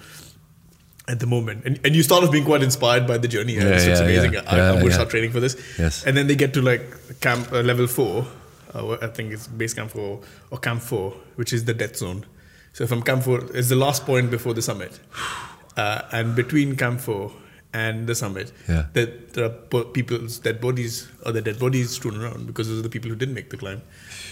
at 1.08 1.20
the 1.20 1.26
moment. 1.26 1.64
And, 1.66 1.80
and 1.86 1.96
you 1.96 2.04
start 2.04 2.24
off 2.24 2.32
being 2.32 2.44
quite 2.44 2.62
inspired 2.62 3.08
by 3.08 3.18
the 3.18 3.28
journey. 3.28 3.54
Yeah, 3.54 3.70
it's, 3.70 3.86
it's 3.86 4.00
amazing. 4.02 4.34
Yeah, 4.34 4.42
I, 4.46 4.58
yeah, 4.58 4.70
am 4.70 4.74
going 4.76 4.88
to 4.88 4.94
start 4.94 5.10
training 5.10 5.32
for 5.32 5.40
this. 5.40 5.56
Yes. 5.80 6.06
And 6.06 6.18
then 6.18 6.28
they 6.28 6.36
get 6.36 6.54
to 6.56 6.62
like 6.62 7.20
camp 7.22 7.52
uh, 7.54 7.62
level 7.62 7.88
four, 7.88 8.28
uh, 8.74 8.98
I 9.02 9.08
think 9.08 9.32
it's 9.32 9.48
base 9.48 9.74
camp 9.74 9.92
four 9.92 10.20
or 10.52 10.58
camp 10.58 10.82
four, 10.82 11.12
which 11.36 11.54
is 11.54 11.64
the 11.64 11.74
death 11.74 11.96
zone. 11.96 12.26
So 12.74 12.86
from 12.86 13.02
camp 13.02 13.24
four 13.24 13.46
is 13.56 13.70
the 13.70 13.78
last 13.78 14.06
point 14.06 14.30
before 14.30 14.54
the 14.54 14.62
summit, 14.62 15.00
uh, 15.78 16.02
and 16.12 16.36
between 16.36 16.76
camp 16.76 17.00
four 17.00 17.32
and 17.74 18.08
the 18.08 18.16
summit, 18.16 18.52
yeah. 18.68 18.88
there, 18.94 19.06
there 19.34 19.46
are 19.46 19.84
people's 19.86 20.40
dead 20.40 20.60
bodies 20.60 21.08
or 21.26 21.32
the 21.32 21.42
dead 21.42 21.60
bodies 21.60 21.92
strewn 21.92 22.22
around 22.22 22.48
because 22.48 22.68
those 22.68 22.80
are 22.80 22.82
the 22.82 22.90
people 22.90 23.10
who 23.10 23.16
didn't 23.16 23.36
make 23.36 23.50
the 23.50 23.58
climb 23.58 23.82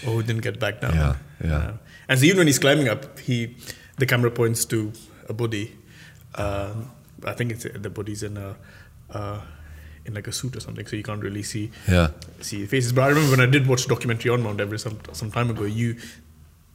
or 0.06 0.14
who 0.14 0.22
didn't 0.22 0.42
get 0.42 0.58
back 0.58 0.80
down. 0.80 0.94
Yeah, 0.94 1.16
yeah. 1.42 1.56
Uh, 1.56 1.72
and 2.08 2.18
so 2.18 2.26
even 2.26 2.38
when 2.38 2.46
he's 2.46 2.58
climbing 2.58 2.88
up, 2.88 3.18
he 3.20 3.56
the 3.98 4.06
camera 4.06 4.30
points 4.30 4.64
to 4.66 4.92
a 5.28 5.32
body. 5.32 5.76
Um, 6.34 6.90
I 7.24 7.32
think 7.32 7.52
it's 7.52 7.64
the 7.64 7.90
body's 7.90 8.22
in 8.22 8.36
a. 8.36 8.56
Uh, 9.10 9.40
in 10.06 10.14
like 10.14 10.28
a 10.28 10.32
suit 10.32 10.56
or 10.56 10.60
something, 10.60 10.86
so 10.86 10.94
you 10.94 11.02
can't 11.02 11.20
really 11.20 11.42
see 11.42 11.70
yeah. 11.88 12.10
see 12.40 12.64
faces. 12.66 12.92
But 12.92 13.02
I 13.02 13.08
remember 13.08 13.32
when 13.32 13.40
I 13.40 13.50
did 13.50 13.66
watch 13.66 13.86
a 13.86 13.88
documentary 13.88 14.30
on 14.30 14.40
Mount 14.40 14.60
Everest 14.60 14.84
some 14.84 14.98
some 15.12 15.32
time 15.32 15.50
ago, 15.50 15.64
you 15.64 15.96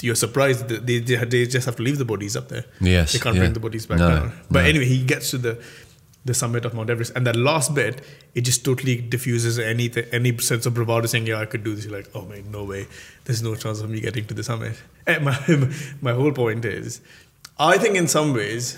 you're 0.01 0.15
surprised 0.15 0.67
that 0.67 0.85
they, 0.85 0.99
they 0.99 1.45
just 1.45 1.65
have 1.65 1.75
to 1.75 1.83
leave 1.83 1.97
the 1.97 2.05
bodies 2.05 2.35
up 2.35 2.49
there. 2.49 2.65
Yes, 2.79 3.13
they 3.13 3.19
can't 3.19 3.35
yeah. 3.35 3.41
bring 3.41 3.53
the 3.53 3.59
bodies 3.59 3.85
back 3.85 3.99
no, 3.99 4.09
down. 4.09 4.33
But 4.49 4.63
no. 4.63 4.69
anyway, 4.69 4.85
he 4.85 5.03
gets 5.03 5.31
to 5.31 5.37
the 5.37 5.63
the 6.23 6.33
summit 6.35 6.65
of 6.65 6.73
Mount 6.73 6.89
Everest, 6.89 7.13
and 7.15 7.25
that 7.25 7.35
last 7.35 7.73
bit, 7.73 8.01
it 8.35 8.41
just 8.41 8.63
totally 8.63 8.97
diffuses 9.01 9.57
any 9.57 9.91
any 10.11 10.37
sense 10.37 10.65
of 10.65 10.73
bravado, 10.73 11.07
saying, 11.07 11.27
"Yeah, 11.27 11.39
I 11.39 11.45
could 11.45 11.63
do 11.63 11.75
this." 11.75 11.85
You're 11.85 11.97
like, 11.97 12.09
"Oh 12.13 12.23
man, 12.23 12.51
no 12.51 12.63
way! 12.63 12.87
There's 13.25 13.41
no 13.41 13.55
chance 13.55 13.81
of 13.81 13.89
me 13.89 14.01
getting 14.01 14.25
to 14.25 14.33
the 14.33 14.43
summit." 14.43 14.75
Eh, 15.07 15.15
and 15.15 15.25
my 15.25 15.35
my 15.99 16.13
whole 16.13 16.31
point 16.31 16.63
is, 16.63 17.01
I 17.57 17.79
think 17.79 17.95
in 17.95 18.07
some 18.07 18.35
ways, 18.35 18.77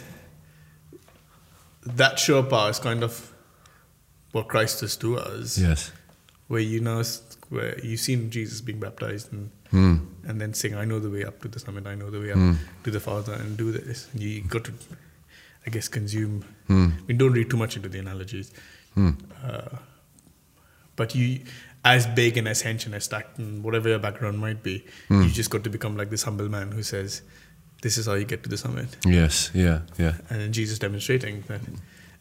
that 1.86 2.16
Sherpa 2.16 2.70
is 2.70 2.80
kind 2.80 3.04
of 3.04 3.34
what 4.32 4.48
Christ 4.48 4.84
is 4.84 4.96
to 4.98 5.18
us. 5.18 5.58
Yes. 5.58 5.92
Where 6.48 6.62
you 6.62 6.80
know 6.80 7.04
where 7.50 7.78
you've 7.84 8.00
seen 8.00 8.30
Jesus 8.30 8.62
being 8.62 8.80
baptized 8.80 9.34
and 9.34 9.52
Hmm. 9.74 9.94
and 10.32 10.40
then 10.42 10.54
saying, 10.54 10.76
"I 10.82 10.86
know 10.90 11.00
the 11.06 11.10
way 11.14 11.24
up 11.30 11.42
to 11.44 11.48
the 11.54 11.60
summit. 11.62 11.88
I 11.92 11.96
know 12.02 12.10
the 12.16 12.20
way 12.26 12.32
up 12.32 12.42
to 12.88 12.92
the 12.96 13.00
Father, 13.06 13.34
and 13.34 13.58
do 13.62 13.72
this." 13.78 14.08
And 14.14 14.22
you 14.26 14.42
got 14.56 14.64
to, 14.70 14.74
I 15.68 15.72
guess, 15.78 15.88
consume. 15.96 16.36
Hmm. 16.68 16.90
We 17.08 17.16
don't 17.22 17.34
read 17.40 17.50
too 17.54 17.58
much 17.64 17.76
into 17.80 17.90
the 17.96 18.00
analogies, 18.00 18.52
uh, 18.98 19.78
but 20.96 21.16
you, 21.16 21.40
as 21.84 22.06
big 22.20 22.38
and 22.38 22.48
as 22.48 22.62
hench 22.64 22.86
and 22.86 22.96
as 22.96 23.06
stacked 23.06 23.38
and 23.40 23.64
whatever 23.64 23.90
your 23.90 24.00
background 24.00 24.38
might 24.40 24.62
be, 24.64 24.76
Hmm. 25.08 25.24
you 25.24 25.30
just 25.42 25.50
got 25.50 25.64
to 25.64 25.70
become 25.78 25.98
like 25.98 26.10
this 26.12 26.24
humble 26.24 26.50
man 26.50 26.72
who 26.72 26.84
says, 26.84 27.22
"This 27.82 27.98
is 27.98 28.06
how 28.06 28.14
you 28.14 28.26
get 28.26 28.44
to 28.44 28.50
the 28.50 28.58
summit." 28.58 28.96
Yes, 29.06 29.50
yeah, 29.54 29.80
yeah. 29.98 30.14
and 30.30 30.40
then 30.42 30.54
Jesus 30.54 30.78
demonstrating 30.80 31.44
that 31.48 31.62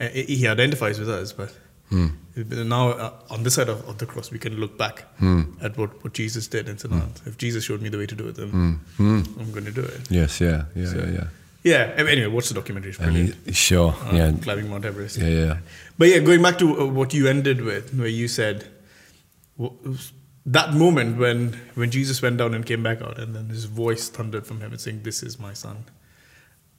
uh, 0.01 0.09
he 0.09 0.47
identifies 0.49 0.99
with 0.99 1.11
us, 1.11 1.33
but 1.33 1.55
Hmm. 1.93 2.07
now 2.69 2.89
uh, 2.91 3.13
on 3.35 3.43
this 3.43 3.55
side 3.55 3.69
of, 3.69 3.87
of 3.89 3.99
the 3.99 4.07
cross, 4.07 4.31
we 4.31 4.39
can 4.39 4.55
look 4.63 4.79
back 4.79 5.03
Hmm. 5.19 5.43
at 5.61 5.77
what, 5.77 5.91
what 6.03 6.13
Jesus 6.15 6.49
did 6.49 6.69
and 6.69 6.81
say, 6.81 6.89
no, 6.89 7.03
if 7.27 7.37
Jesus 7.37 7.65
showed 7.65 7.83
me 7.83 7.91
the 7.91 7.99
way 7.99 8.07
to 8.07 8.15
do 8.15 8.29
it, 8.29 8.37
then 8.37 8.51
I'm 8.99 9.53
going 9.53 9.67
to 9.67 9.71
do 9.81 9.83
it. 9.83 10.11
Yes, 10.11 10.41
yeah, 10.41 10.65
yeah, 10.75 10.87
So- 10.87 10.99
yeah, 10.99 11.13
yeah. 11.19 11.29
Yeah, 11.65 11.83
anyway, 11.97 12.27
watch 12.27 12.49
the 12.49 12.55
documentary. 12.55 12.93
He, 12.93 13.53
sure, 13.53 13.95
Uh, 14.07 14.17
yeah, 14.17 14.33
Climbing 14.43 14.69
Mount 14.71 14.85
Everest. 14.85 15.19
yeah, 15.19 15.29
yeah. 15.29 15.57
But 15.99 16.09
yeah, 16.09 16.19
going 16.19 16.43
back 16.43 16.59
to 16.59 16.67
uh, 16.81 16.87
what 16.87 17.15
you 17.15 17.29
ended 17.29 17.61
with, 17.61 17.95
where 17.95 18.09
you 18.09 18.27
said 18.27 18.65
that 20.47 20.75
moment 20.75 21.19
when 21.19 21.53
when 21.75 21.91
Jesus 21.91 22.21
went 22.21 22.37
down 22.39 22.55
and 22.55 22.67
came 22.67 22.83
back 22.83 23.01
out, 23.01 23.19
and 23.19 23.35
then 23.37 23.49
his 23.49 23.67
voice 23.67 24.09
thundered 24.09 24.45
from 24.47 24.61
heaven 24.61 24.79
saying, 24.79 25.03
"This 25.05 25.23
is 25.23 25.39
my 25.39 25.53
son." 25.55 25.85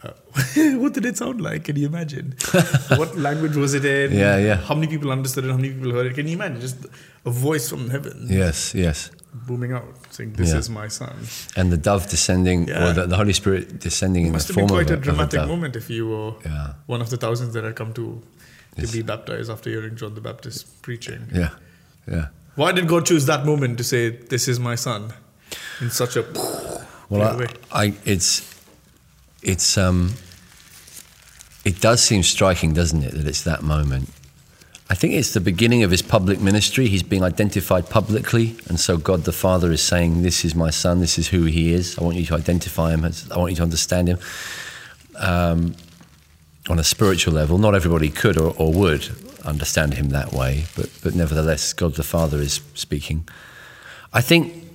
Uh, 0.04 0.12
what 0.82 0.94
did 0.94 1.06
it 1.06 1.18
sound 1.18 1.40
like? 1.42 1.64
Can 1.66 1.76
you 1.78 1.88
imagine? 1.88 2.36
what 2.98 3.18
language 3.18 3.56
was 3.56 3.74
it 3.74 3.86
in? 3.86 4.12
Yeah, 4.12 4.38
yeah. 4.38 4.56
How 4.56 4.76
many 4.76 4.88
people 4.88 5.12
understood 5.12 5.46
it? 5.46 5.52
How 5.52 5.56
many 5.58 5.72
people 5.74 5.92
heard 5.92 6.08
it? 6.08 6.14
Can 6.16 6.28
you 6.28 6.34
imagine 6.34 6.60
just 6.62 6.78
a 7.26 7.30
voice 7.32 7.70
from 7.70 7.90
heaven 7.90 8.28
Yes, 8.30 8.76
yes. 8.76 9.12
booming 9.48 9.72
out 9.74 9.86
saying, 10.12 10.34
"This 10.34 10.50
Yeah. 10.52 10.58
is 10.60 10.70
my 10.70 10.88
son"? 10.90 11.16
And 11.56 11.72
the 11.72 11.78
dove 11.78 12.10
descending, 12.10 12.68
Yeah. 12.68 12.90
or 12.90 12.94
the, 12.94 13.06
the 13.08 13.16
Holy 13.16 13.34
Spirit 13.34 13.80
descending 13.80 14.26
It 14.26 14.28
in 14.28 14.34
the 14.34 14.40
form 14.40 14.66
of 14.66 14.72
a 14.72 14.74
must 14.74 14.80
have 14.80 14.80
been 14.84 14.86
quite 14.86 14.90
a, 14.92 14.94
a 15.00 15.04
dramatic 15.08 15.40
dove. 15.40 15.48
moment 15.48 15.76
if 15.76 15.90
you 15.90 16.08
were 16.08 16.34
Yeah. 16.46 16.74
one 16.86 17.02
of 17.02 17.10
the 17.10 17.18
thousands 17.18 17.54
that 17.54 17.64
had 17.64 17.76
come 17.76 17.94
to 17.94 18.22
to 18.76 18.82
Yes. 18.82 18.92
be 18.92 19.02
baptized 19.04 19.50
after 19.52 19.70
hearing 19.70 19.96
John 19.96 20.16
the 20.16 20.22
Baptist 20.22 20.82
preaching. 20.82 21.28
Yeah, 21.34 21.50
yeah. 22.08 22.28
Why 22.56 22.72
did 22.72 22.88
God 22.88 23.06
choose 23.06 23.26
that 23.28 23.46
moment 23.46 23.78
to 23.78 23.84
say, 23.84 24.10
"This 24.10 24.48
is 24.48 24.60
my 24.60 24.76
son," 24.76 25.14
in 25.82 25.90
such 25.92 26.16
a 26.18 26.24
Well, 27.10 27.38
way? 27.38 27.48
I, 27.72 27.84
I, 27.86 27.94
it's, 28.06 28.42
it's, 29.44 29.78
um, 29.78 30.14
it 31.66 31.80
does 31.80 32.02
seem 32.02 32.24
striking, 32.24 32.74
doesn't 32.74 33.04
it, 33.04 33.14
that 33.14 33.28
it's 33.28 33.44
that 33.44 33.64
moment. 33.64 34.10
I 34.90 34.96
think 34.96 35.14
it's 35.14 35.34
the 35.34 35.40
beginning 35.40 35.84
of 35.84 35.92
his 35.92 36.02
public 36.02 36.40
ministry. 36.40 36.88
He's 36.88 37.04
being 37.04 37.24
identified 37.24 37.90
publicly, 37.90 38.56
and 38.68 38.80
so 38.80 38.98
God 38.98 39.24
the 39.24 39.32
Father 39.32 39.72
is 39.72 39.82
saying, 39.82 40.22
"This 40.22 40.44
is 40.44 40.54
my 40.54 40.70
son. 40.70 41.00
This 41.00 41.18
is 41.18 41.30
who 41.30 41.46
he 41.46 41.74
is. 41.74 41.98
I 41.98 42.04
want 42.04 42.18
you 42.18 42.26
to 42.26 42.36
identify 42.36 42.94
him. 42.94 43.06
I 43.06 43.38
want 43.38 43.52
you 43.52 43.56
to 43.58 43.64
understand 43.64 44.10
him." 44.10 44.20
Um, 45.16 45.76
on 46.70 46.80
a 46.80 46.84
spiritual 46.84 47.34
level, 47.34 47.58
not 47.58 47.76
everybody 47.76 48.10
could 48.10 48.38
or, 48.38 48.54
or 48.58 48.72
would 48.72 49.10
understand 49.44 49.96
him 49.96 50.10
that 50.10 50.32
way, 50.32 50.66
but 50.76 50.90
but 51.02 51.16
nevertheless, 51.16 51.74
God 51.74 51.96
the 51.96 52.04
Father 52.04 52.38
is 52.38 52.62
speaking. 52.76 53.28
I 54.14 54.22
think 54.22 54.73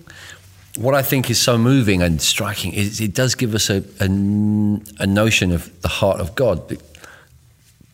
what 0.78 0.94
I 0.94 1.02
think 1.02 1.28
is 1.28 1.40
so 1.40 1.58
moving 1.58 2.02
and 2.02 2.22
striking 2.22 2.72
is 2.72 3.00
it 3.00 3.12
does 3.12 3.34
give 3.34 3.54
us 3.54 3.68
a, 3.68 3.82
a, 4.00 4.04
a 4.04 5.06
notion 5.06 5.50
of 5.50 5.82
the 5.82 5.88
heart 5.88 6.20
of 6.20 6.36
God. 6.36 6.78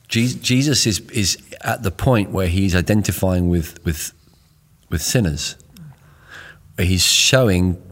Jesus 0.09 0.87
is, 0.87 1.01
is 1.11 1.39
at 1.63 1.83
the 1.83 1.91
point 1.91 2.31
where 2.31 2.47
he's 2.47 2.75
identifying 2.77 3.49
with, 3.49 3.83
with, 3.85 4.13
with 4.91 5.01
sinners, 5.01 5.57
he's 6.79 7.03
showing 7.03 7.83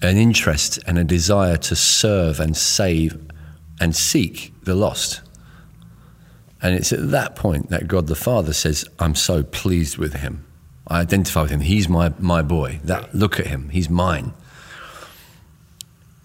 an 0.00 0.16
interest 0.16 0.78
and 0.86 0.98
a 0.98 1.04
desire 1.04 1.58
to 1.58 1.76
serve 1.76 2.40
and 2.40 2.56
save 2.56 3.20
and 3.78 3.94
seek 3.94 4.52
the 4.64 4.74
lost. 4.74 5.20
And 6.62 6.74
it's 6.74 6.92
at 6.92 7.10
that 7.10 7.36
point 7.36 7.68
that 7.68 7.86
God 7.86 8.06
the 8.06 8.16
Father 8.16 8.54
says, 8.54 8.86
I'm 8.98 9.14
so 9.14 9.42
pleased 9.42 9.98
with 9.98 10.14
him. 10.14 10.47
I 10.88 11.00
identify 11.00 11.42
with 11.42 11.50
him. 11.50 11.60
He's 11.60 11.88
my, 11.88 12.12
my 12.18 12.42
boy. 12.42 12.80
That 12.84 13.14
look 13.14 13.38
at 13.38 13.46
him. 13.46 13.68
He's 13.68 13.90
mine. 13.90 14.32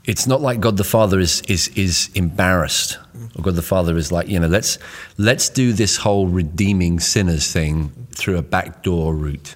It's 0.05 0.27
not 0.27 0.41
like 0.41 0.59
God 0.59 0.75
the 0.75 0.83
Father 0.83 1.19
is 1.19 1.41
is 1.47 1.69
is 1.69 2.09
embarrassed. 2.13 2.99
Or 3.35 3.43
God 3.43 3.55
the 3.55 3.61
Father 3.61 3.95
is 3.95 4.11
like, 4.11 4.27
you 4.27 4.37
know, 4.37 4.47
let's 4.47 4.77
let's 5.17 5.47
do 5.47 5.71
this 5.71 5.95
whole 5.97 6.27
redeeming 6.27 6.99
sinners 6.99 7.51
thing 7.51 8.07
through 8.11 8.37
a 8.37 8.41
backdoor 8.41 9.15
route. 9.15 9.55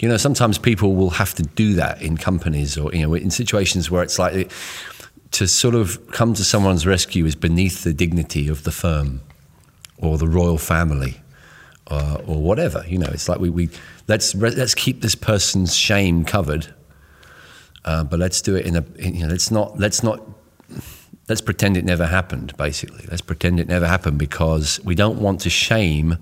You 0.00 0.08
know, 0.08 0.16
sometimes 0.16 0.56
people 0.56 0.94
will 0.94 1.10
have 1.10 1.34
to 1.34 1.42
do 1.42 1.74
that 1.74 2.00
in 2.00 2.16
companies 2.16 2.78
or 2.78 2.94
you 2.94 3.02
know, 3.02 3.14
in 3.14 3.30
situations 3.30 3.90
where 3.90 4.02
it's 4.02 4.18
like 4.18 4.50
to 5.32 5.46
sort 5.46 5.74
of 5.74 6.10
come 6.12 6.32
to 6.32 6.44
someone's 6.44 6.86
rescue 6.86 7.26
is 7.26 7.34
beneath 7.34 7.84
the 7.84 7.92
dignity 7.92 8.48
of 8.48 8.64
the 8.64 8.72
firm 8.72 9.20
or 9.98 10.16
the 10.16 10.28
royal 10.28 10.56
family 10.56 11.20
uh, 11.88 12.18
or 12.26 12.40
whatever. 12.42 12.84
You 12.86 12.98
know, 12.98 13.08
it's 13.08 13.28
like 13.28 13.38
we, 13.38 13.50
we 13.50 13.70
let's 14.08 14.34
let's 14.34 14.74
keep 14.74 15.02
this 15.02 15.14
person's 15.14 15.74
shame 15.74 16.24
covered, 16.24 16.74
uh, 17.84 18.04
but 18.04 18.18
let's 18.18 18.40
do 18.42 18.56
it 18.56 18.66
in 18.66 18.76
a 18.76 18.84
in, 18.96 19.14
you 19.14 19.22
know 19.22 19.28
let's 19.28 19.50
not 19.50 19.78
let's 19.78 20.02
not 20.02 20.20
let's 21.28 21.40
pretend 21.40 21.76
it 21.76 21.84
never 21.84 22.06
happened. 22.06 22.56
Basically, 22.56 23.04
let's 23.08 23.22
pretend 23.22 23.60
it 23.60 23.68
never 23.68 23.86
happened 23.86 24.18
because 24.18 24.80
we 24.84 24.94
don't 24.94 25.20
want 25.20 25.40
to 25.40 25.50
shame 25.50 26.18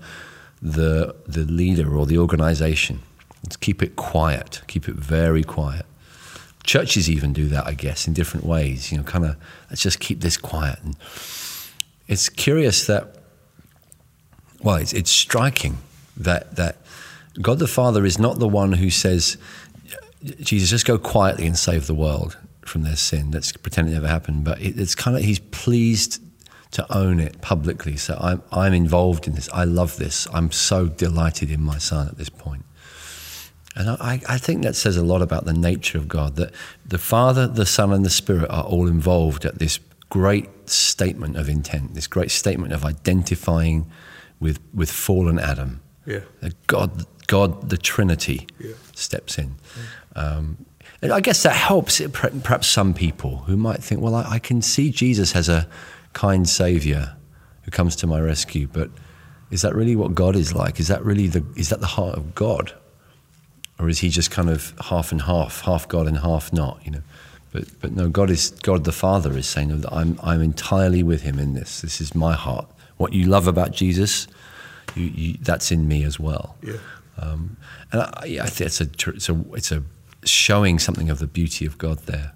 the 0.61 1.15
the 1.27 1.45
leader 1.45 1.95
or 1.95 2.05
the 2.05 2.17
organization. 2.17 3.01
Let's 3.43 3.57
keep 3.57 3.83
it 3.83 3.95
quiet. 3.95 4.61
Keep 4.67 4.89
it 4.89 4.95
very 4.95 5.43
quiet. 5.43 5.85
Churches 6.63 7.07
even 7.07 7.31
do 7.31 7.45
that, 7.49 7.67
I 7.67 7.75
guess, 7.75 8.07
in 8.07 8.13
different 8.13 8.43
ways. 8.43 8.91
You 8.91 8.97
know, 8.97 9.03
kind 9.03 9.25
of 9.25 9.35
let's 9.69 9.83
just 9.83 9.99
keep 9.99 10.21
this 10.21 10.35
quiet. 10.35 10.79
And 10.83 10.95
it's 12.07 12.27
curious 12.27 12.87
that 12.87 13.24
well, 14.65 14.77
it's, 14.77 14.93
it's 14.93 15.11
striking 15.11 15.77
that 16.17 16.55
that 16.55 16.77
God 17.41 17.59
the 17.59 17.67
Father 17.67 18.03
is 18.03 18.17
not 18.17 18.39
the 18.39 18.47
one 18.47 18.73
who 18.73 18.89
says, 18.89 19.37
Jesus, 20.41 20.69
just 20.69 20.85
go 20.85 20.97
quietly 20.97 21.45
and 21.45 21.57
save 21.57 21.87
the 21.87 21.93
world 21.93 22.37
from 22.65 22.81
their 22.81 22.95
sin. 22.95 23.29
Let's 23.31 23.51
pretend 23.53 23.89
it 23.89 23.91
never 23.91 24.07
happened. 24.07 24.43
But 24.43 24.59
it, 24.59 24.79
it's 24.79 24.95
kind 24.95 25.15
of 25.15 25.23
He's 25.23 25.39
pleased 25.39 26.21
to 26.71 26.85
own 26.93 27.19
it 27.19 27.41
publicly. 27.41 27.95
So 27.95 28.17
I'm 28.19 28.41
I'm 28.51 28.73
involved 28.73 29.27
in 29.27 29.35
this. 29.35 29.47
I 29.53 29.65
love 29.65 29.97
this. 29.97 30.27
I'm 30.33 30.51
so 30.51 30.87
delighted 30.87 31.51
in 31.51 31.61
my 31.61 31.77
son 31.77 32.07
at 32.07 32.17
this 32.17 32.29
point. 32.29 32.65
And 33.77 33.89
I, 33.89 34.21
I 34.27 34.37
think 34.37 34.63
that 34.63 34.75
says 34.75 34.95
a 34.95 35.03
lot 35.03 35.21
about 35.21 35.43
the 35.43 35.53
nature 35.53 35.97
of 35.97 36.07
God, 36.07 36.37
that 36.37 36.53
the 36.85 36.97
Father, 36.97 37.45
the 37.45 37.65
Son, 37.65 37.91
and 37.91 38.05
the 38.05 38.09
Spirit 38.09 38.49
are 38.49 38.63
all 38.63 38.87
involved 38.87 39.43
at 39.43 39.59
this 39.59 39.79
great 40.09 40.69
statement 40.69 41.35
of 41.35 41.49
intent, 41.49 41.93
this 41.93 42.07
great 42.07 42.31
statement 42.31 42.71
of 42.71 42.85
identifying 42.85 43.85
with, 44.39 44.59
with 44.73 44.91
fallen 44.91 45.39
Adam. 45.39 45.81
Yeah. 46.05 46.19
God, 46.67 47.05
God, 47.27 47.69
the 47.69 47.77
Trinity, 47.77 48.47
Yeah. 48.59 48.73
steps 48.95 49.37
in. 49.37 49.55
Um, 50.15 50.65
and 51.01 51.11
I 51.11 51.19
guess 51.19 51.43
that 51.43 51.55
helps 51.55 51.99
it, 51.99 52.13
perhaps 52.13 52.67
some 52.67 52.93
people 52.93 53.37
who 53.47 53.57
might 53.57 53.83
think, 53.83 54.01
well, 54.01 54.15
I, 54.15 54.23
I 54.33 54.39
can 54.39 54.61
see 54.61 54.89
Jesus 54.91 55.35
as 55.35 55.49
a 55.49 55.67
kind 56.13 56.47
Savior 56.47 57.15
who 57.63 57.71
comes 57.71 57.95
to 57.97 58.07
my 58.07 58.19
rescue, 58.19 58.67
but 58.71 58.89
is 59.51 59.61
that 59.61 59.75
really 59.75 59.95
what 59.95 60.15
God 60.15 60.35
is 60.35 60.53
like? 60.53 60.79
Is 60.79 60.87
that 60.87 61.03
really 61.03 61.27
the, 61.27 61.43
is 61.55 61.69
that 61.69 61.79
the 61.79 61.87
heart 61.87 62.17
of 62.17 62.35
God? 62.35 62.73
or 63.79 63.89
is 63.89 63.99
he 63.99 64.09
just 64.09 64.31
kind 64.31 64.49
of 64.49 64.73
half 64.85 65.11
and 65.11 65.21
half, 65.23 65.61
half 65.61 65.87
God 65.87 66.07
and 66.07 66.17
half 66.19 66.53
not? 66.53 66.79
You 66.85 66.91
know, 66.91 67.01
but 67.51 67.65
but 67.81 67.91
no, 67.91 68.09
God 68.09 68.29
is 68.29 68.51
God 68.51 68.85
the 68.85 68.91
Father 68.91 69.37
is 69.37 69.47
saying 69.47 69.81
that 69.81 69.91
I'm 69.93 70.17
I'm 70.23 70.41
entirely 70.41 71.03
with 71.03 71.23
Him 71.23 71.39
in 71.39 71.53
this. 71.53 71.81
This 71.81 71.99
is 71.99 72.15
my 72.15 72.33
heart. 72.33 72.67
What 72.97 73.13
you 73.13 73.25
love 73.25 73.47
about 73.47 73.71
Jesus, 73.71 74.27
you, 74.95 75.05
you, 75.05 75.37
that's 75.41 75.71
in 75.71 75.87
me 75.87 76.03
as 76.03 76.19
well. 76.19 76.55
Yeah. 76.63 76.77
Um, 77.17 77.57
and 77.91 78.01
I, 78.01 78.39
I 78.41 78.47
think 78.47 78.67
it's 78.67 78.81
a 78.81 78.87
it's 79.09 79.29
a 79.29 79.45
it's 79.53 79.71
a 79.71 79.83
showing 80.23 80.79
something 80.79 81.09
of 81.09 81.19
the 81.19 81.27
beauty 81.27 81.65
of 81.65 81.77
God 81.77 81.99
there. 81.99 82.33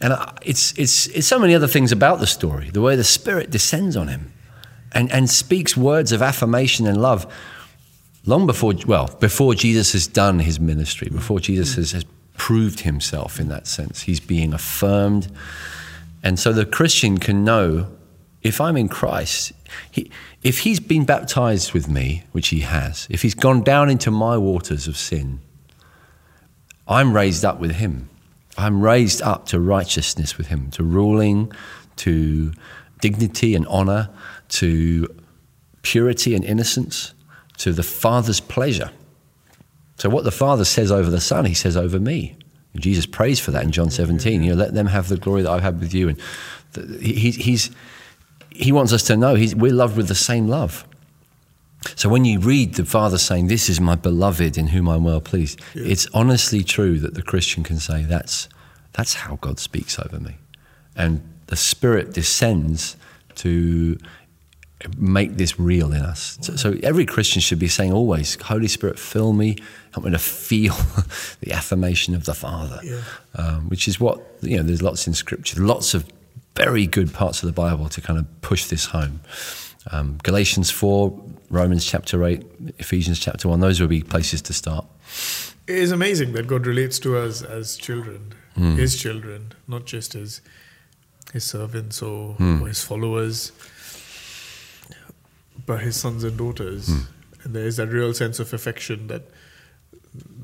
And 0.00 0.12
I, 0.12 0.36
it's 0.42 0.72
it's 0.78 1.06
it's 1.08 1.26
so 1.26 1.38
many 1.38 1.54
other 1.54 1.68
things 1.68 1.92
about 1.92 2.20
the 2.20 2.26
story. 2.26 2.70
The 2.70 2.80
way 2.80 2.96
the 2.96 3.04
Spirit 3.04 3.50
descends 3.50 3.96
on 3.96 4.08
him, 4.08 4.32
and 4.92 5.10
and 5.12 5.28
speaks 5.30 5.76
words 5.76 6.12
of 6.12 6.22
affirmation 6.22 6.86
and 6.86 7.00
love 7.00 7.26
long 8.26 8.46
before, 8.46 8.74
well, 8.86 9.08
before 9.20 9.54
Jesus 9.54 9.92
has 9.92 10.06
done 10.06 10.40
his 10.40 10.60
ministry, 10.60 11.08
before 11.08 11.40
Jesus 11.40 11.76
has, 11.76 11.92
has 11.92 12.04
proved 12.36 12.80
himself 12.80 13.40
in 13.40 13.48
that 13.48 13.66
sense, 13.66 14.02
he's 14.02 14.20
being 14.20 14.52
affirmed. 14.52 15.28
And 16.22 16.38
so 16.38 16.52
the 16.52 16.66
Christian 16.66 17.18
can 17.18 17.44
know 17.44 17.86
if 18.46 18.60
I'm 18.60 18.76
in 18.76 18.88
Christ, 18.88 19.52
he, 19.90 20.10
if 20.42 20.60
he's 20.60 20.78
been 20.78 21.04
baptized 21.04 21.72
with 21.72 21.88
me, 21.88 22.22
which 22.32 22.48
he 22.48 22.60
has, 22.60 23.06
if 23.10 23.22
he's 23.22 23.34
gone 23.34 23.62
down 23.62 23.90
into 23.90 24.10
my 24.10 24.36
waters 24.36 24.86
of 24.86 24.96
sin, 24.96 25.40
I'm 26.86 27.12
raised 27.12 27.44
up 27.44 27.58
with 27.58 27.72
him. 27.72 28.08
I'm 28.56 28.80
raised 28.80 29.20
up 29.20 29.46
to 29.46 29.60
righteousness 29.60 30.38
with 30.38 30.46
him, 30.46 30.70
to 30.70 30.84
ruling, 30.84 31.52
to 31.96 32.52
dignity 33.00 33.54
and 33.54 33.66
honor, 33.66 34.08
to 34.50 35.08
purity 35.82 36.34
and 36.34 36.44
innocence 36.44 37.12
to 37.58 37.72
the 37.72 37.82
Father's 37.82 38.40
pleasure. 38.40 38.90
So 39.96 40.08
what 40.08 40.24
the 40.24 40.30
Father 40.30 40.64
says 40.64 40.92
over 40.92 41.10
the 41.10 41.20
Son, 41.20 41.46
He 41.46 41.54
says 41.54 41.76
over 41.76 41.98
me. 41.98 42.36
And 42.72 42.82
Jesus 42.82 43.06
prays 43.06 43.40
for 43.40 43.50
that 43.50 43.64
in 43.64 43.72
John 43.72 43.90
17. 43.90 44.42
You 44.42 44.50
know, 44.50 44.56
let 44.56 44.74
them 44.74 44.86
have 44.86 45.08
the 45.08 45.16
glory 45.16 45.42
that 45.42 45.50
I've 45.50 45.62
had 45.62 45.80
with 45.80 45.92
you. 45.92 46.10
And 46.10 46.20
the, 46.72 46.98
he, 46.98 47.30
he's, 47.30 47.70
he 48.56 48.72
wants 48.72 48.92
us 48.92 49.02
to 49.04 49.16
know 49.16 49.34
he's, 49.34 49.54
we're 49.54 49.72
loved 49.72 49.96
with 49.96 50.08
the 50.08 50.14
same 50.14 50.48
love. 50.48 50.86
So 51.94 52.08
when 52.08 52.24
you 52.24 52.40
read 52.40 52.74
the 52.74 52.84
Father 52.84 53.18
saying, 53.18 53.46
This 53.46 53.68
is 53.68 53.80
my 53.80 53.94
beloved 53.94 54.58
in 54.58 54.68
whom 54.68 54.88
I'm 54.88 55.04
well 55.04 55.20
pleased, 55.20 55.60
Yeah. 55.74 55.84
it's 55.86 56.06
honestly 56.12 56.64
true 56.64 56.98
that 57.00 57.14
the 57.14 57.22
Christian 57.22 57.62
can 57.62 57.78
say, 57.78 58.02
That's, 58.02 58.48
that's 58.92 59.14
how 59.14 59.36
God 59.36 59.58
speaks 59.60 59.98
over 59.98 60.18
me. 60.18 60.36
And 60.96 61.20
the 61.46 61.56
Spirit 61.56 62.12
descends 62.12 62.96
to 63.36 63.98
make 64.98 65.36
this 65.36 65.58
real 65.58 65.92
in 65.92 66.02
us. 66.02 66.38
So, 66.40 66.56
so 66.56 66.76
every 66.82 67.06
Christian 67.06 67.40
should 67.40 67.58
be 67.58 67.68
saying 67.68 67.92
always, 67.92 68.40
Holy 68.42 68.68
Spirit, 68.68 68.98
fill 68.98 69.32
me, 69.32 69.56
help 69.92 70.04
me 70.04 70.12
to 70.12 70.18
feel 70.18 70.74
the 71.40 71.52
affirmation 71.52 72.14
of 72.14 72.24
the 72.24 72.34
Father, 72.34 72.80
Yeah. 72.82 73.00
um, 73.36 73.68
which 73.68 73.88
is 73.88 74.00
what, 74.00 74.20
you 74.42 74.56
know, 74.56 74.62
there's 74.62 74.82
lots 74.82 75.06
in 75.06 75.14
Scripture, 75.14 75.60
lots 75.60 75.94
of 75.94 76.04
very 76.56 76.86
good 76.86 77.12
parts 77.12 77.42
of 77.42 77.46
the 77.46 77.52
Bible 77.52 77.88
to 77.90 78.00
kind 78.00 78.18
of 78.18 78.26
push 78.42 78.66
this 78.66 78.86
home. 78.86 79.20
Um, 79.92 80.18
Galatians 80.22 80.70
4, 80.70 81.12
Romans 81.50 81.84
chapter 81.84 82.24
8, 82.24 82.42
Ephesians 82.78 83.18
chapter 83.20 83.48
1, 83.48 83.60
those 83.60 83.80
would 83.80 83.90
be 83.90 84.02
places 84.02 84.42
to 84.42 84.52
start. 84.52 84.84
It 85.66 85.76
is 85.76 85.92
amazing 85.92 86.32
that 86.32 86.46
God 86.46 86.66
relates 86.66 86.98
to 87.00 87.16
us 87.18 87.42
as 87.42 87.76
children, 87.76 88.32
Hmm. 88.54 88.76
His 88.76 88.96
children, 88.96 89.52
not 89.68 89.84
just 89.84 90.14
as 90.14 90.40
His 91.34 91.44
servants 91.44 92.00
or, 92.00 92.34
Hmm. 92.34 92.62
or 92.62 92.68
His 92.68 92.82
followers, 92.82 93.52
but 95.66 95.80
His 95.82 95.96
sons 95.96 96.24
and 96.24 96.36
daughters. 96.38 96.88
Hmm. 96.88 97.00
And 97.44 97.54
there 97.54 97.66
is 97.66 97.76
that 97.76 97.88
real 97.88 98.14
sense 98.14 98.40
of 98.40 98.52
affection 98.52 99.06
that 99.08 99.28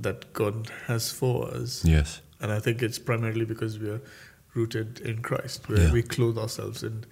that 0.02 0.30
God 0.34 0.70
has 0.88 1.10
for 1.10 1.48
us. 1.54 1.82
Yes. 1.84 2.20
And 2.40 2.52
I 2.52 2.58
think 2.60 2.82
it's 2.82 2.98
primarily 2.98 3.46
because 3.46 3.78
we 3.78 3.88
are 3.88 4.02
rooted 4.54 5.00
in 5.00 5.22
Christ, 5.22 5.68
where 5.68 5.80
Yeah. 5.80 5.92
we 5.92 6.02
clothe 6.02 6.38
ourselves 6.38 6.82
in 6.82 7.04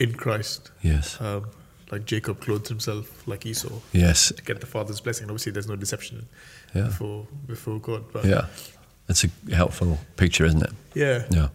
in 0.00 0.14
Christ. 0.14 0.70
Yes. 0.82 1.16
Um, 1.20 1.46
like 1.90 2.04
Jacob 2.04 2.40
clothed 2.40 2.68
himself 2.68 3.26
like 3.26 3.44
Esau 3.46 3.80
Yes. 3.92 4.28
to 4.36 4.42
get 4.42 4.60
the 4.60 4.66
father's 4.66 5.00
blessing. 5.00 5.24
And 5.24 5.30
Obviously, 5.32 5.52
there's 5.52 5.66
no 5.66 5.74
deception 5.76 6.26
Yeah. 6.74 6.84
before 6.84 7.26
before 7.46 7.80
God. 7.80 8.04
But 8.12 8.24
Yeah. 8.24 8.46
That's 9.06 9.24
a 9.24 9.30
helpful 9.54 9.98
picture, 10.16 10.44
isn't 10.46 10.62
it? 10.62 10.72
yeah. 10.94 11.24
Yeah. 11.30 11.48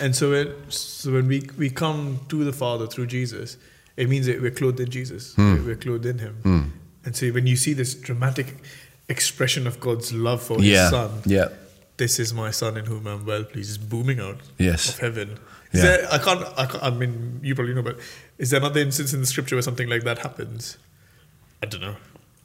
And 0.00 0.14
so 0.14 0.30
when 0.32 0.48
so 0.70 1.12
when 1.12 1.28
we 1.28 1.48
we 1.56 1.70
come 1.70 2.20
to 2.28 2.44
the 2.44 2.52
Father 2.52 2.86
through 2.86 3.06
Jesus, 3.06 3.56
it 3.96 4.08
means 4.08 4.26
that 4.26 4.42
we're 4.42 4.50
clothed 4.50 4.80
in 4.80 4.90
Jesus. 4.90 5.34
Hmm. 5.34 5.64
We're, 5.64 5.76
clothed 5.76 6.06
in 6.06 6.18
Him. 6.18 6.72
And 7.04 7.16
so 7.16 7.26
when 7.32 7.46
you 7.46 7.56
see 7.56 7.72
this 7.74 7.94
dramatic 7.94 8.46
expression 9.08 9.66
of 9.66 9.78
God's 9.80 10.12
love 10.12 10.42
for 10.42 10.60
Yeah. 10.60 10.82
His 10.82 10.90
Son, 10.90 11.10
Yeah. 11.24 11.48
This 11.96 12.18
is 12.18 12.32
my 12.34 12.50
Son 12.50 12.76
in 12.76 12.86
whom 12.86 13.06
I'm 13.06 13.24
well 13.26 13.44
pleased, 13.44 13.70
is 13.70 13.78
booming 13.78 14.20
out 14.20 14.40
Yes. 14.58 14.88
of 14.94 14.98
heaven. 14.98 15.38
Is 15.72 15.82
Yeah. 15.82 15.96
there, 15.96 16.12
I 16.12 16.18
can't, 16.18 16.44
I 16.56 16.66
can't. 16.66 16.82
I 16.82 16.90
mean, 16.90 17.40
you 17.42 17.54
probably 17.54 17.74
know, 17.74 17.82
but 17.82 17.98
is 18.38 18.50
there 18.50 18.60
another 18.60 18.80
instance 18.80 19.12
in 19.12 19.20
the 19.20 19.26
Scripture 19.26 19.56
where 19.56 19.62
something 19.62 19.88
like 19.88 20.04
that 20.04 20.18
happens? 20.18 20.76
I 21.62 21.66
don't 21.66 21.80
know. 21.80 21.96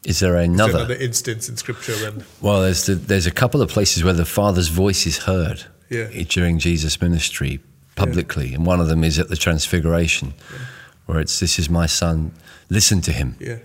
Is 0.05 0.19
there 0.19 0.35
another? 0.37 0.77
another 0.77 0.93
instance 0.95 1.49
in 1.49 1.57
Scripture 1.57 1.93
when 1.95 2.23
Well, 2.39 2.61
there's 2.61 2.85
the, 2.85 2.95
there's 2.95 3.25
a 3.27 3.31
couple 3.31 3.61
of 3.61 3.69
places 3.69 4.03
where 4.03 4.13
the 4.13 4.25
Father's 4.25 4.67
voice 4.69 5.05
is 5.07 5.19
heard 5.19 5.65
Yeah. 5.89 6.07
Eh, 6.13 6.23
during 6.29 6.59
Jesus' 6.59 7.01
ministry 7.01 7.59
publicly, 7.95 8.53
and 8.53 8.65
one 8.65 8.79
of 8.79 8.87
them 8.87 9.03
is 9.03 9.17
at 9.19 9.27
the 9.29 9.35
Transfiguration, 9.35 10.33
where 11.07 11.19
it's 11.19 11.39
"This 11.39 11.57
is 11.59 11.69
my 11.69 11.87
Son, 11.87 12.31
listen 12.69 13.01
to 13.01 13.11
him." 13.11 13.35
yeah, 13.39 13.57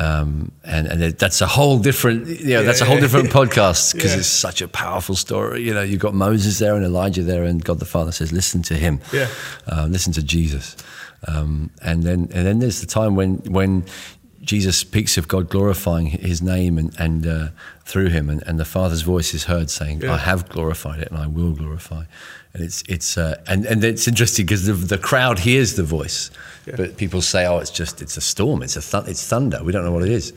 Um, 0.00 0.52
and 0.62 0.86
and 0.86 1.02
it, 1.02 1.18
that's 1.18 1.40
a 1.40 1.46
whole 1.46 1.78
different, 1.80 2.26
you 2.28 2.34
know, 2.54 2.60
Yeah, 2.60 2.62
that's 2.62 2.80
a 2.80 2.84
whole 2.84 3.00
different 3.00 3.30
podcast 3.30 3.94
because 3.94 4.12
Yeah. 4.12 4.18
it's 4.20 4.28
such 4.28 4.62
a 4.62 4.68
powerful 4.68 5.16
story. 5.16 5.62
You 5.62 5.74
know, 5.74 5.82
you've 5.82 6.00
got 6.00 6.14
Moses 6.14 6.58
there 6.58 6.76
and 6.76 6.84
Elijah 6.84 7.24
there, 7.24 7.42
and 7.42 7.64
God 7.64 7.78
the 7.80 7.84
Father 7.84 8.12
says, 8.12 8.30
"Listen 8.32 8.62
to 8.62 8.74
him." 8.74 9.00
Yeah. 9.12 9.26
uh, 9.66 9.86
listen 9.90 10.12
to 10.12 10.22
Jesus. 10.22 10.76
Um, 11.26 11.70
and 11.82 12.04
then 12.04 12.28
and 12.32 12.46
then 12.46 12.58
there's 12.60 12.80
the 12.80 12.86
time 12.86 13.16
when 13.16 13.38
when 13.50 13.84
Jesus 14.40 14.76
speaks 14.76 15.18
of 15.18 15.26
God 15.26 15.48
glorifying 15.50 16.06
His 16.06 16.40
name 16.40 16.78
and 16.78 16.94
and 17.00 17.26
uh, 17.26 17.48
through 17.84 18.10
Him, 18.10 18.30
and, 18.30 18.42
and 18.46 18.58
the 18.60 18.64
Father's 18.64 19.02
voice 19.02 19.34
is 19.34 19.44
heard 19.44 19.68
saying, 19.68 20.02
Yeah. 20.02 20.14
"I 20.14 20.18
have 20.18 20.48
glorified 20.48 21.00
it, 21.00 21.10
and 21.10 21.18
I 21.18 21.26
will 21.26 21.52
glorify." 21.52 22.04
And 22.54 22.62
it's 22.64 22.82
it's 22.88 23.16
uh, 23.18 23.40
and 23.46 23.66
and 23.66 23.84
it's 23.84 24.08
interesting 24.08 24.46
because 24.46 24.64
the, 24.66 24.72
the 24.72 24.98
crowd 24.98 25.38
hears 25.38 25.74
the 25.74 25.82
voice, 25.82 26.30
Yeah. 26.66 26.76
but 26.76 26.96
people 26.96 27.20
say, 27.20 27.46
"Oh, 27.46 27.58
it's 27.58 27.70
just 27.70 28.00
it's 28.02 28.16
a 28.16 28.20
storm, 28.22 28.62
it's 28.62 28.76
a 28.76 28.80
th- 28.80 29.08
it's 29.10 29.26
thunder. 29.26 29.62
We 29.62 29.70
don't 29.72 29.84
know 29.84 29.92
what 29.92 30.02
it 30.02 30.10
is," 30.10 30.32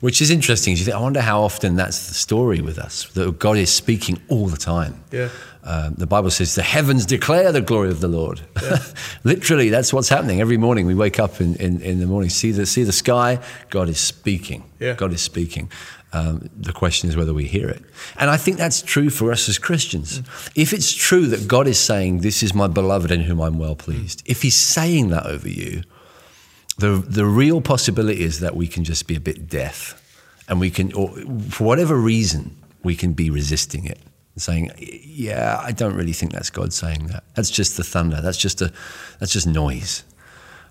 which 0.00 0.22
is 0.22 0.30
interesting. 0.30 0.76
You 0.76 0.84
think, 0.84 0.96
I 0.96 1.00
wonder 1.00 1.20
how 1.20 1.42
often 1.42 1.74
that's 1.76 2.06
the 2.08 2.14
story 2.14 2.60
with 2.60 2.78
us 2.78 3.04
that 3.14 3.38
God 3.38 3.56
is 3.56 3.70
speaking 3.72 4.18
all 4.28 4.46
the 4.46 4.56
time. 4.56 4.94
yeah, 5.10 5.28
Um, 5.64 5.94
the 5.98 6.06
Bible 6.06 6.30
says 6.30 6.54
the 6.54 6.62
heavens 6.62 7.04
declare 7.04 7.50
the 7.52 7.60
glory 7.62 7.90
of 7.90 7.98
the 8.00 8.08
Lord. 8.08 8.40
Yeah. 8.62 8.78
Literally, 9.24 9.68
that's 9.68 9.92
what's 9.92 10.08
happening. 10.08 10.40
Every 10.40 10.56
morning 10.58 10.86
we 10.86 10.94
wake 10.94 11.18
up 11.18 11.40
in, 11.40 11.56
in, 11.56 11.80
in 11.82 11.98
the 11.98 12.06
morning, 12.06 12.30
see 12.30 12.52
the, 12.52 12.64
see 12.66 12.84
the 12.84 12.92
sky, 12.92 13.38
God 13.70 13.88
is 13.88 13.98
speaking. 13.98 14.62
Yeah. 14.78 14.94
God 14.94 15.12
is 15.12 15.20
speaking. 15.20 15.68
Um, 16.16 16.48
the 16.56 16.72
question 16.72 17.10
is 17.10 17.16
whether 17.16 17.34
we 17.34 17.44
hear 17.44 17.68
it. 17.68 17.82
And 18.18 18.30
I 18.30 18.38
think 18.38 18.56
that's 18.56 18.80
true 18.80 19.10
for 19.10 19.32
us 19.32 19.48
as 19.48 19.58
Christians. 19.58 20.22
If 20.54 20.72
it's 20.72 20.92
true 20.94 21.26
that 21.26 21.46
God 21.46 21.66
is 21.66 21.78
saying, 21.78 22.20
This 22.20 22.42
is 22.42 22.54
my 22.54 22.68
beloved 22.68 23.10
in 23.10 23.20
whom 23.20 23.40
I'm 23.40 23.58
well 23.58 23.76
pleased, 23.76 24.22
if 24.24 24.42
He's 24.42 24.56
saying 24.56 25.10
that 25.10 25.26
over 25.26 25.48
you, 25.48 25.82
the, 26.78 27.04
the 27.06 27.26
real 27.26 27.60
possibility 27.60 28.22
is 28.22 28.40
that 28.40 28.56
we 28.56 28.66
can 28.66 28.84
just 28.84 29.06
be 29.06 29.16
a 29.16 29.20
bit 29.20 29.48
deaf 29.48 30.02
and 30.48 30.58
we 30.58 30.70
can, 30.70 30.92
or 30.94 31.08
for 31.50 31.64
whatever 31.64 31.96
reason, 31.96 32.56
we 32.82 32.94
can 32.94 33.12
be 33.12 33.30
resisting 33.30 33.84
it 33.84 33.98
saying, 34.36 34.70
yeah, 34.78 35.60
I 35.62 35.72
don't 35.72 35.94
really 35.94 36.12
think 36.12 36.32
that's 36.32 36.50
God 36.50 36.72
saying 36.72 37.06
that. 37.06 37.24
That's 37.34 37.50
just 37.50 37.76
the 37.76 37.84
thunder. 37.84 38.20
That's 38.20 38.38
just 38.38 38.60
a, 38.60 38.72
that's 39.18 39.32
just 39.32 39.46
noise. 39.46 40.04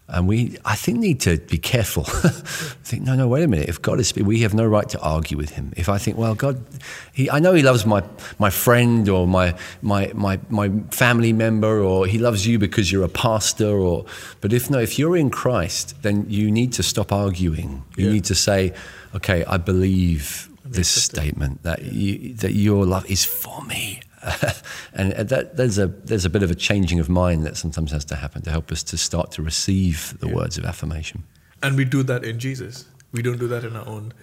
And 0.07 0.27
we, 0.27 0.55
I 0.63 0.75
think, 0.75 0.99
need 0.99 1.19
to 1.21 1.37
be 1.37 1.57
careful. 1.57 2.03
think, 2.83 3.03
no, 3.03 3.15
no, 3.15 3.27
wait 3.27 3.43
a 3.43 3.47
minute. 3.47 3.67
If 3.69 3.81
God 3.81 3.99
is, 3.99 4.13
we 4.15 4.41
have 4.41 4.53
no 4.53 4.65
right 4.65 4.87
to 4.89 4.99
argue 5.01 5.35
with 5.35 5.49
Him. 5.51 5.73
If 5.75 5.89
I 5.89 5.97
think, 5.97 6.15
well, 6.15 6.35
God, 6.35 6.63
he, 7.11 7.27
I 7.29 7.39
know 7.39 7.53
He 7.53 7.63
loves 7.63 7.85
my 7.87 8.03
my 8.37 8.51
friend 8.51 9.09
or 9.09 9.25
my 9.27 9.55
my 9.81 10.11
my 10.13 10.39
my 10.49 10.69
family 10.91 11.33
member, 11.33 11.81
or 11.81 12.05
He 12.05 12.19
loves 12.19 12.45
you 12.45 12.59
because 12.59 12.91
you're 12.91 13.03
a 13.03 13.09
pastor, 13.09 13.75
or, 13.79 14.05
but 14.41 14.53
if 14.53 14.69
no, 14.69 14.77
if 14.79 14.99
you're 14.99 15.17
in 15.17 15.31
Christ, 15.31 15.95
then 16.03 16.25
you 16.29 16.51
need 16.51 16.71
to 16.73 16.83
stop 16.83 17.11
arguing. 17.11 17.83
You 17.97 18.05
Yeah. 18.05 18.13
need 18.13 18.25
to 18.25 18.35
say, 18.35 18.73
okay, 19.15 19.43
I 19.45 19.57
believe 19.57 20.49
this 20.63 20.89
statement 20.89 21.63
that 21.63 21.81
you, 21.83 22.33
that 22.35 22.53
your 22.53 22.85
love 22.85 23.09
is 23.09 23.25
for 23.25 23.61
me. 23.63 24.01
and 24.93 25.13
uh, 25.13 25.23
that, 25.23 25.55
there's 25.57 25.77
a 25.77 25.87
there's 25.87 26.25
a 26.25 26.29
bit 26.29 26.43
of 26.43 26.51
a 26.51 26.55
changing 26.55 26.99
of 26.99 27.09
mind 27.09 27.45
that 27.45 27.57
sometimes 27.57 27.91
has 27.91 28.05
to 28.05 28.15
happen 28.15 28.41
to 28.43 28.51
help 28.51 28.71
us 28.71 28.83
to 28.83 28.97
start 28.97 29.31
to 29.31 29.41
receive 29.41 30.15
the 30.19 30.27
words 30.27 30.57
of 30.57 30.65
affirmation. 30.65 31.23
and 31.63 31.77
we 31.77 31.85
do 31.85 32.03
that 32.03 32.23
in 32.23 32.39
Jesus. 32.39 32.85
We 33.11 33.21
don't 33.21 33.37
do 33.39 33.47
that 33.47 33.63
in 33.63 33.75
our 33.77 33.87
own 33.87 34.13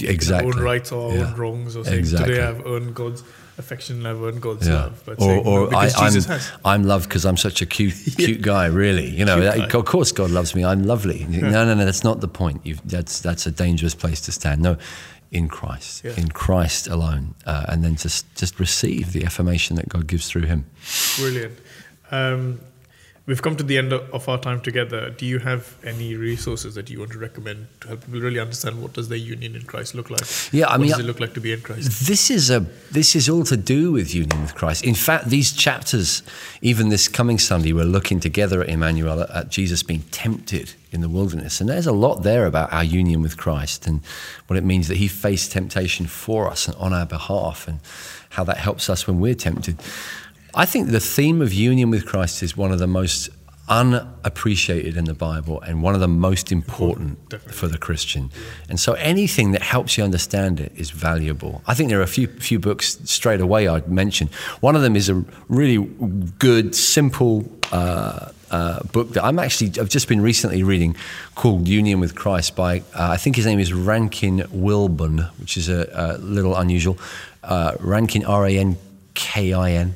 Exactly. 0.00 0.50
our 0.50 0.56
own 0.58 0.62
rights 0.62 0.92
or 0.92 1.10
our 1.10 1.16
Yeah. 1.16 1.26
own 1.32 1.36
wrongs, 1.40 1.74
or 1.76 1.84
saying 1.84 1.98
Exactly. 2.00 2.34
today 2.34 2.46
I've 2.46 2.66
earned 2.66 2.94
God's 2.94 3.22
affection, 3.56 4.04
I've 4.04 4.20
earned 4.22 4.42
God's 4.42 4.66
Yeah. 4.68 4.74
love. 4.74 5.02
But 5.06 5.18
Or, 5.20 5.26
saying, 5.26 5.44
no, 5.44 5.50
or 5.50 5.74
I, 5.74 5.88
Jesus 5.88 6.28
I'm, 6.64 6.82
loved 6.84 7.08
because 7.08 7.24
I'm 7.24 7.38
such 7.38 7.62
a 7.62 7.66
cute, 7.66 7.94
cute 8.18 8.42
guy. 8.42 8.66
Really, 8.66 9.08
you 9.08 9.24
know. 9.24 9.40
That- 9.40 9.74
of 9.74 9.84
course, 9.86 10.12
God 10.12 10.30
loves 10.30 10.54
me. 10.54 10.64
I'm 10.64 10.82
lovely. 10.84 11.24
No, 11.30 11.64
no, 11.64 11.74
no. 11.74 11.84
That's 11.84 12.04
not 12.04 12.20
the 12.20 12.28
point. 12.28 12.60
You've, 12.64 12.80
that's 12.86 13.20
that's 13.20 13.46
a 13.46 13.50
dangerous 13.50 13.94
place 13.94 14.20
to 14.22 14.32
stand. 14.32 14.60
No, 14.60 14.76
in 15.32 15.48
Christ, 15.48 16.04
Yeah. 16.04 16.12
in 16.16 16.28
Christ 16.28 16.86
alone, 16.86 17.34
uh, 17.46 17.64
and 17.68 17.82
then 17.82 17.96
just 17.96 18.24
just 18.36 18.60
receive 18.60 19.12
the 19.12 19.24
affirmation 19.24 19.76
that 19.76 19.88
God 19.88 20.06
gives 20.06 20.28
through 20.28 20.46
Him. 20.46 20.66
Brilliant. 21.16 21.58
Um, 22.10 22.60
we've 23.26 23.42
come 23.42 23.56
to 23.56 23.62
the 23.62 23.78
end 23.78 23.92
of 23.92 24.28
our 24.28 24.38
time 24.38 24.60
together. 24.60 25.10
Do 25.10 25.26
you 25.26 25.38
have 25.38 25.76
any 25.84 26.14
resources 26.16 26.74
that 26.74 26.90
you 26.90 26.98
want 26.98 27.12
to 27.12 27.18
recommend 27.18 27.68
to 27.80 27.88
help 27.88 28.04
people 28.04 28.20
really 28.20 28.40
understand 28.40 28.82
what 28.82 28.92
does 28.92 29.08
their 29.08 29.18
union 29.18 29.54
in 29.54 29.62
Christ 29.62 29.94
look 29.94 30.10
like? 30.10 30.22
Yeah, 30.52 30.66
I 30.66 30.72
what 30.72 30.80
mean, 30.80 30.90
does 30.90 31.00
it 31.00 31.06
look 31.06 31.20
like 31.20 31.34
to 31.34 31.40
be 31.40 31.52
in 31.52 31.60
Christ? 31.60 32.06
This 32.06 32.30
is 32.30 32.50
a 32.50 32.60
this 32.90 33.14
is 33.14 33.28
all 33.28 33.44
to 33.44 33.56
do 33.56 33.92
with 33.92 34.14
union 34.14 34.42
with 34.42 34.54
Christ. 34.54 34.84
In 34.84 34.94
fact, 34.94 35.26
these 35.26 35.52
chapters, 35.52 36.22
even 36.60 36.88
this 36.88 37.08
coming 37.08 37.38
Sunday, 37.38 37.72
we're 37.72 37.84
looking 37.84 38.20
together 38.20 38.62
at 38.62 38.68
Emmanuel 38.68 39.22
at 39.22 39.48
Jesus 39.50 39.82
being 39.82 40.02
tempted 40.10 40.74
in 40.90 41.00
the 41.00 41.08
wilderness, 41.08 41.60
and 41.60 41.70
there's 41.70 41.86
a 41.86 41.92
lot 41.92 42.22
there 42.22 42.46
about 42.46 42.72
our 42.72 42.84
union 42.84 43.22
with 43.22 43.36
Christ 43.36 43.86
and 43.86 44.02
what 44.48 44.56
it 44.56 44.64
means 44.64 44.88
that 44.88 44.96
He 44.96 45.08
faced 45.08 45.52
temptation 45.52 46.06
for 46.06 46.48
us 46.48 46.66
and 46.66 46.76
on 46.76 46.92
our 46.92 47.06
behalf, 47.06 47.68
and 47.68 47.80
how 48.30 48.44
that 48.44 48.58
helps 48.58 48.90
us 48.90 49.06
when 49.06 49.20
we're 49.20 49.34
tempted. 49.34 49.78
I 50.54 50.66
think 50.66 50.90
the 50.90 51.00
theme 51.00 51.40
of 51.40 51.52
union 51.52 51.90
with 51.90 52.04
Christ 52.04 52.42
is 52.42 52.56
one 52.56 52.72
of 52.72 52.78
the 52.78 52.86
most 52.86 53.30
unappreciated 53.68 54.98
in 54.98 55.04
the 55.04 55.14
Bible 55.14 55.60
and 55.62 55.82
one 55.82 55.94
of 55.94 56.00
the 56.00 56.08
most 56.08 56.52
important 56.52 57.26
Definitely. 57.30 57.56
for 57.56 57.68
the 57.68 57.78
Christian. 57.78 58.30
And 58.68 58.78
so 58.78 58.92
anything 58.94 59.52
that 59.52 59.62
helps 59.62 59.96
you 59.96 60.04
understand 60.04 60.60
it 60.60 60.72
is 60.76 60.90
valuable. 60.90 61.62
I 61.66 61.72
think 61.72 61.88
there 61.88 61.98
are 61.98 62.02
a 62.02 62.06
few 62.18 62.26
few 62.26 62.58
books 62.58 62.98
straight 63.04 63.40
away 63.40 63.68
I'd 63.68 63.88
mention. 63.88 64.28
One 64.60 64.76
of 64.76 64.82
them 64.82 64.94
is 64.94 65.08
a 65.08 65.24
really 65.48 65.78
good, 66.38 66.74
simple 66.74 67.50
uh, 67.70 68.32
uh, 68.50 68.82
book 68.92 69.12
that 69.14 69.24
I'm 69.24 69.38
actually 69.38 69.80
I've 69.80 69.88
just 69.88 70.08
been 70.08 70.20
recently 70.20 70.62
reading 70.62 70.94
called 71.34 71.66
Union 71.66 71.98
with 71.98 72.14
Christ 72.14 72.54
by 72.54 72.80
uh, 72.94 73.08
I 73.10 73.16
think 73.16 73.36
his 73.36 73.46
name 73.46 73.60
is 73.60 73.72
Rankin 73.72 74.44
Wilbourne, 74.50 75.30
which 75.38 75.56
is 75.56 75.70
a, 75.70 75.88
a 75.94 76.18
little 76.18 76.54
unusual. 76.56 76.98
Uh, 77.42 77.74
Rankin 77.80 78.26
R 78.26 78.46
A 78.46 78.58
N 78.58 78.76
K 79.14 79.54
I 79.54 79.70
N 79.70 79.94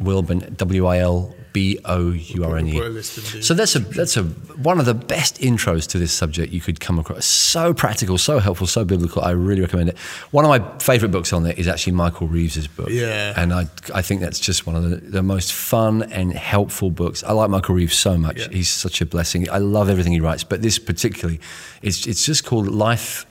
Wilbourne 0.00 0.54
W 0.56 0.86
I 0.86 0.98
L 0.98 1.34
B 1.52 1.78
O 1.84 2.12
U 2.12 2.44
R 2.44 2.56
N 2.56 2.66
E. 2.66 3.02
So 3.02 3.52
that's 3.52 3.76
a 3.76 3.80
that's 3.80 4.16
a 4.16 4.22
one 4.22 4.80
of 4.80 4.86
the 4.86 4.94
best 4.94 5.38
intros 5.38 5.86
to 5.88 5.98
this 5.98 6.12
subject 6.12 6.50
you 6.50 6.62
could 6.62 6.80
come 6.80 6.98
across. 6.98 7.26
So 7.26 7.74
practical, 7.74 8.16
so 8.16 8.38
helpful, 8.38 8.66
so 8.66 8.86
biblical. 8.86 9.22
I 9.22 9.32
really 9.32 9.60
recommend 9.60 9.90
it. 9.90 9.98
One 10.30 10.46
of 10.46 10.48
my 10.48 10.78
favourite 10.78 11.12
books 11.12 11.32
on 11.32 11.42
there 11.42 11.52
is 11.52 11.68
actually 11.68 11.92
Michael 11.92 12.26
Reeves's 12.26 12.68
book. 12.68 12.88
Yeah. 12.88 13.34
and 13.36 13.52
I 13.52 13.66
I 13.94 14.00
think 14.00 14.22
that's 14.22 14.40
just 14.40 14.66
one 14.66 14.76
of 14.76 14.88
the, 14.88 14.96
the 14.96 15.22
most 15.22 15.52
fun 15.52 16.04
and 16.04 16.32
helpful 16.32 16.90
books. 16.90 17.22
I 17.22 17.32
like 17.32 17.50
Michael 17.50 17.74
Reeves 17.74 17.98
so 17.98 18.16
much. 18.16 18.38
Yeah. 18.38 18.48
He's 18.50 18.70
such 18.70 19.02
a 19.02 19.06
blessing. 19.06 19.48
I 19.50 19.58
love 19.58 19.90
everything 19.90 20.12
he 20.14 20.20
writes, 20.20 20.44
but 20.44 20.62
this 20.62 20.78
particularly, 20.78 21.38
it's 21.82 22.06
it's 22.06 22.24
just 22.24 22.46
called 22.46 22.68
Life 22.68 23.26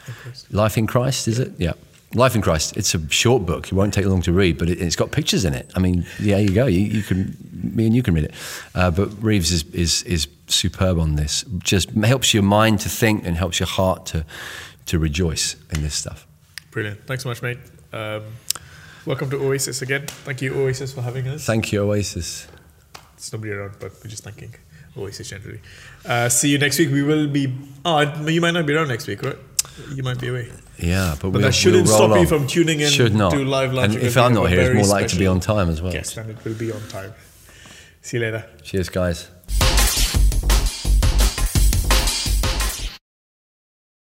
Life 0.52 0.78
in 0.78 0.86
Christ. 0.86 1.28
Is 1.28 1.40
it? 1.40 1.54
Yeah. 1.58 1.74
Life 2.14 2.36
in 2.36 2.42
Christ. 2.42 2.76
It's 2.76 2.94
a 2.94 3.10
short 3.10 3.46
book. 3.46 3.68
It 3.68 3.74
won't 3.74 3.94
take 3.94 4.06
long 4.06 4.22
to 4.24 4.34
read, 4.34 4.58
but 4.58 4.70
it, 4.70 4.82
it's 4.82 4.98
got 4.98 5.12
pictures 5.12 5.46
in 5.46 5.54
it. 5.54 5.72
I 5.76 5.80
mean, 5.80 6.06
yeah, 6.20 6.38
you 6.38 6.54
go. 6.54 6.66
You, 6.66 6.82
you 6.82 7.04
can, 7.04 7.38
me 7.52 7.86
and 7.86 7.96
you 7.96 8.04
can 8.04 8.14
read 8.14 8.26
it. 8.26 8.34
Uh, 8.76 8.92
but 8.92 9.08
Reeves 9.24 9.52
is, 9.52 9.64
is 9.74 10.04
is 10.04 10.28
superb 10.48 11.00
on 11.00 11.16
this. 11.16 11.46
Just 11.60 11.92
helps 11.92 12.34
your 12.34 12.44
mind 12.44 12.82
to 12.82 12.90
think 12.90 13.26
and 13.26 13.38
helps 13.38 13.60
your 13.62 13.68
heart 13.68 14.06
to 14.08 14.26
to 14.88 15.00
rejoice 15.00 15.56
in 15.74 15.84
this 15.84 15.96
stuff. 15.96 16.28
Brilliant. 16.72 17.06
Thanks 17.08 17.24
so 17.24 17.30
much, 17.30 17.42
mate. 17.42 17.60
Um, 17.94 18.24
welcome 19.06 19.30
to 19.30 19.38
Oasis 19.38 19.82
again. 19.82 20.06
Thank 20.08 20.42
you, 20.42 20.54
Oasis, 20.54 20.94
for 20.94 21.02
having 21.02 21.28
us. 21.30 21.46
Thank 21.46 21.72
you, 21.72 21.82
Oasis. 21.84 22.48
There's 23.16 23.32
nobody 23.32 23.54
around, 23.54 23.76
but 23.80 23.94
we're 24.04 24.10
just 24.10 24.24
thanking 24.24 24.54
Oasis 24.98 25.30
generally. 25.30 25.62
Uh, 26.06 26.28
see 26.28 26.50
you 26.50 26.58
next 26.58 26.78
week. 26.78 26.92
We 26.92 27.04
will 27.04 27.28
be. 27.28 27.56
Oh, 27.86 28.02
you 28.28 28.42
might 28.42 28.52
not 28.52 28.66
be 28.66 28.74
around 28.74 28.90
next 28.90 29.08
week, 29.08 29.22
right? 29.24 29.38
You 29.96 30.04
might 30.04 30.20
be 30.20 30.28
away. 30.28 30.52
Yeah, 30.82 31.12
but, 31.14 31.22
But 31.22 31.30
we'll, 31.32 31.42
that 31.44 31.54
shouldn't 31.54 31.88
we'll 31.88 31.96
stop 31.96 32.18
you 32.20 32.26
from 32.28 32.48
tuning 32.48 32.80
in 32.80 32.90
Should 32.90 33.14
not. 33.16 33.32
to 33.32 33.44
live 33.46 33.74
lunch. 33.74 33.96
And 33.96 34.04
if 34.04 34.18
I'm 34.18 34.34
not 34.34 34.50
here, 34.50 34.72
it's 34.76 34.88
more 34.88 34.98
likely 34.98 35.10
to 35.10 35.20
be 35.20 35.28
on 35.28 35.40
time 35.40 35.70
as 35.70 35.82
well. 35.82 35.92
Guest, 35.92 36.18
and 36.18 36.30
it 36.30 36.44
will 36.44 36.54
be 36.56 36.72
on 36.72 36.82
time. 36.88 37.14
See 38.02 38.18
you 38.18 38.24
later. 38.24 38.46
Cheers, 38.64 38.90
guys. 38.90 39.30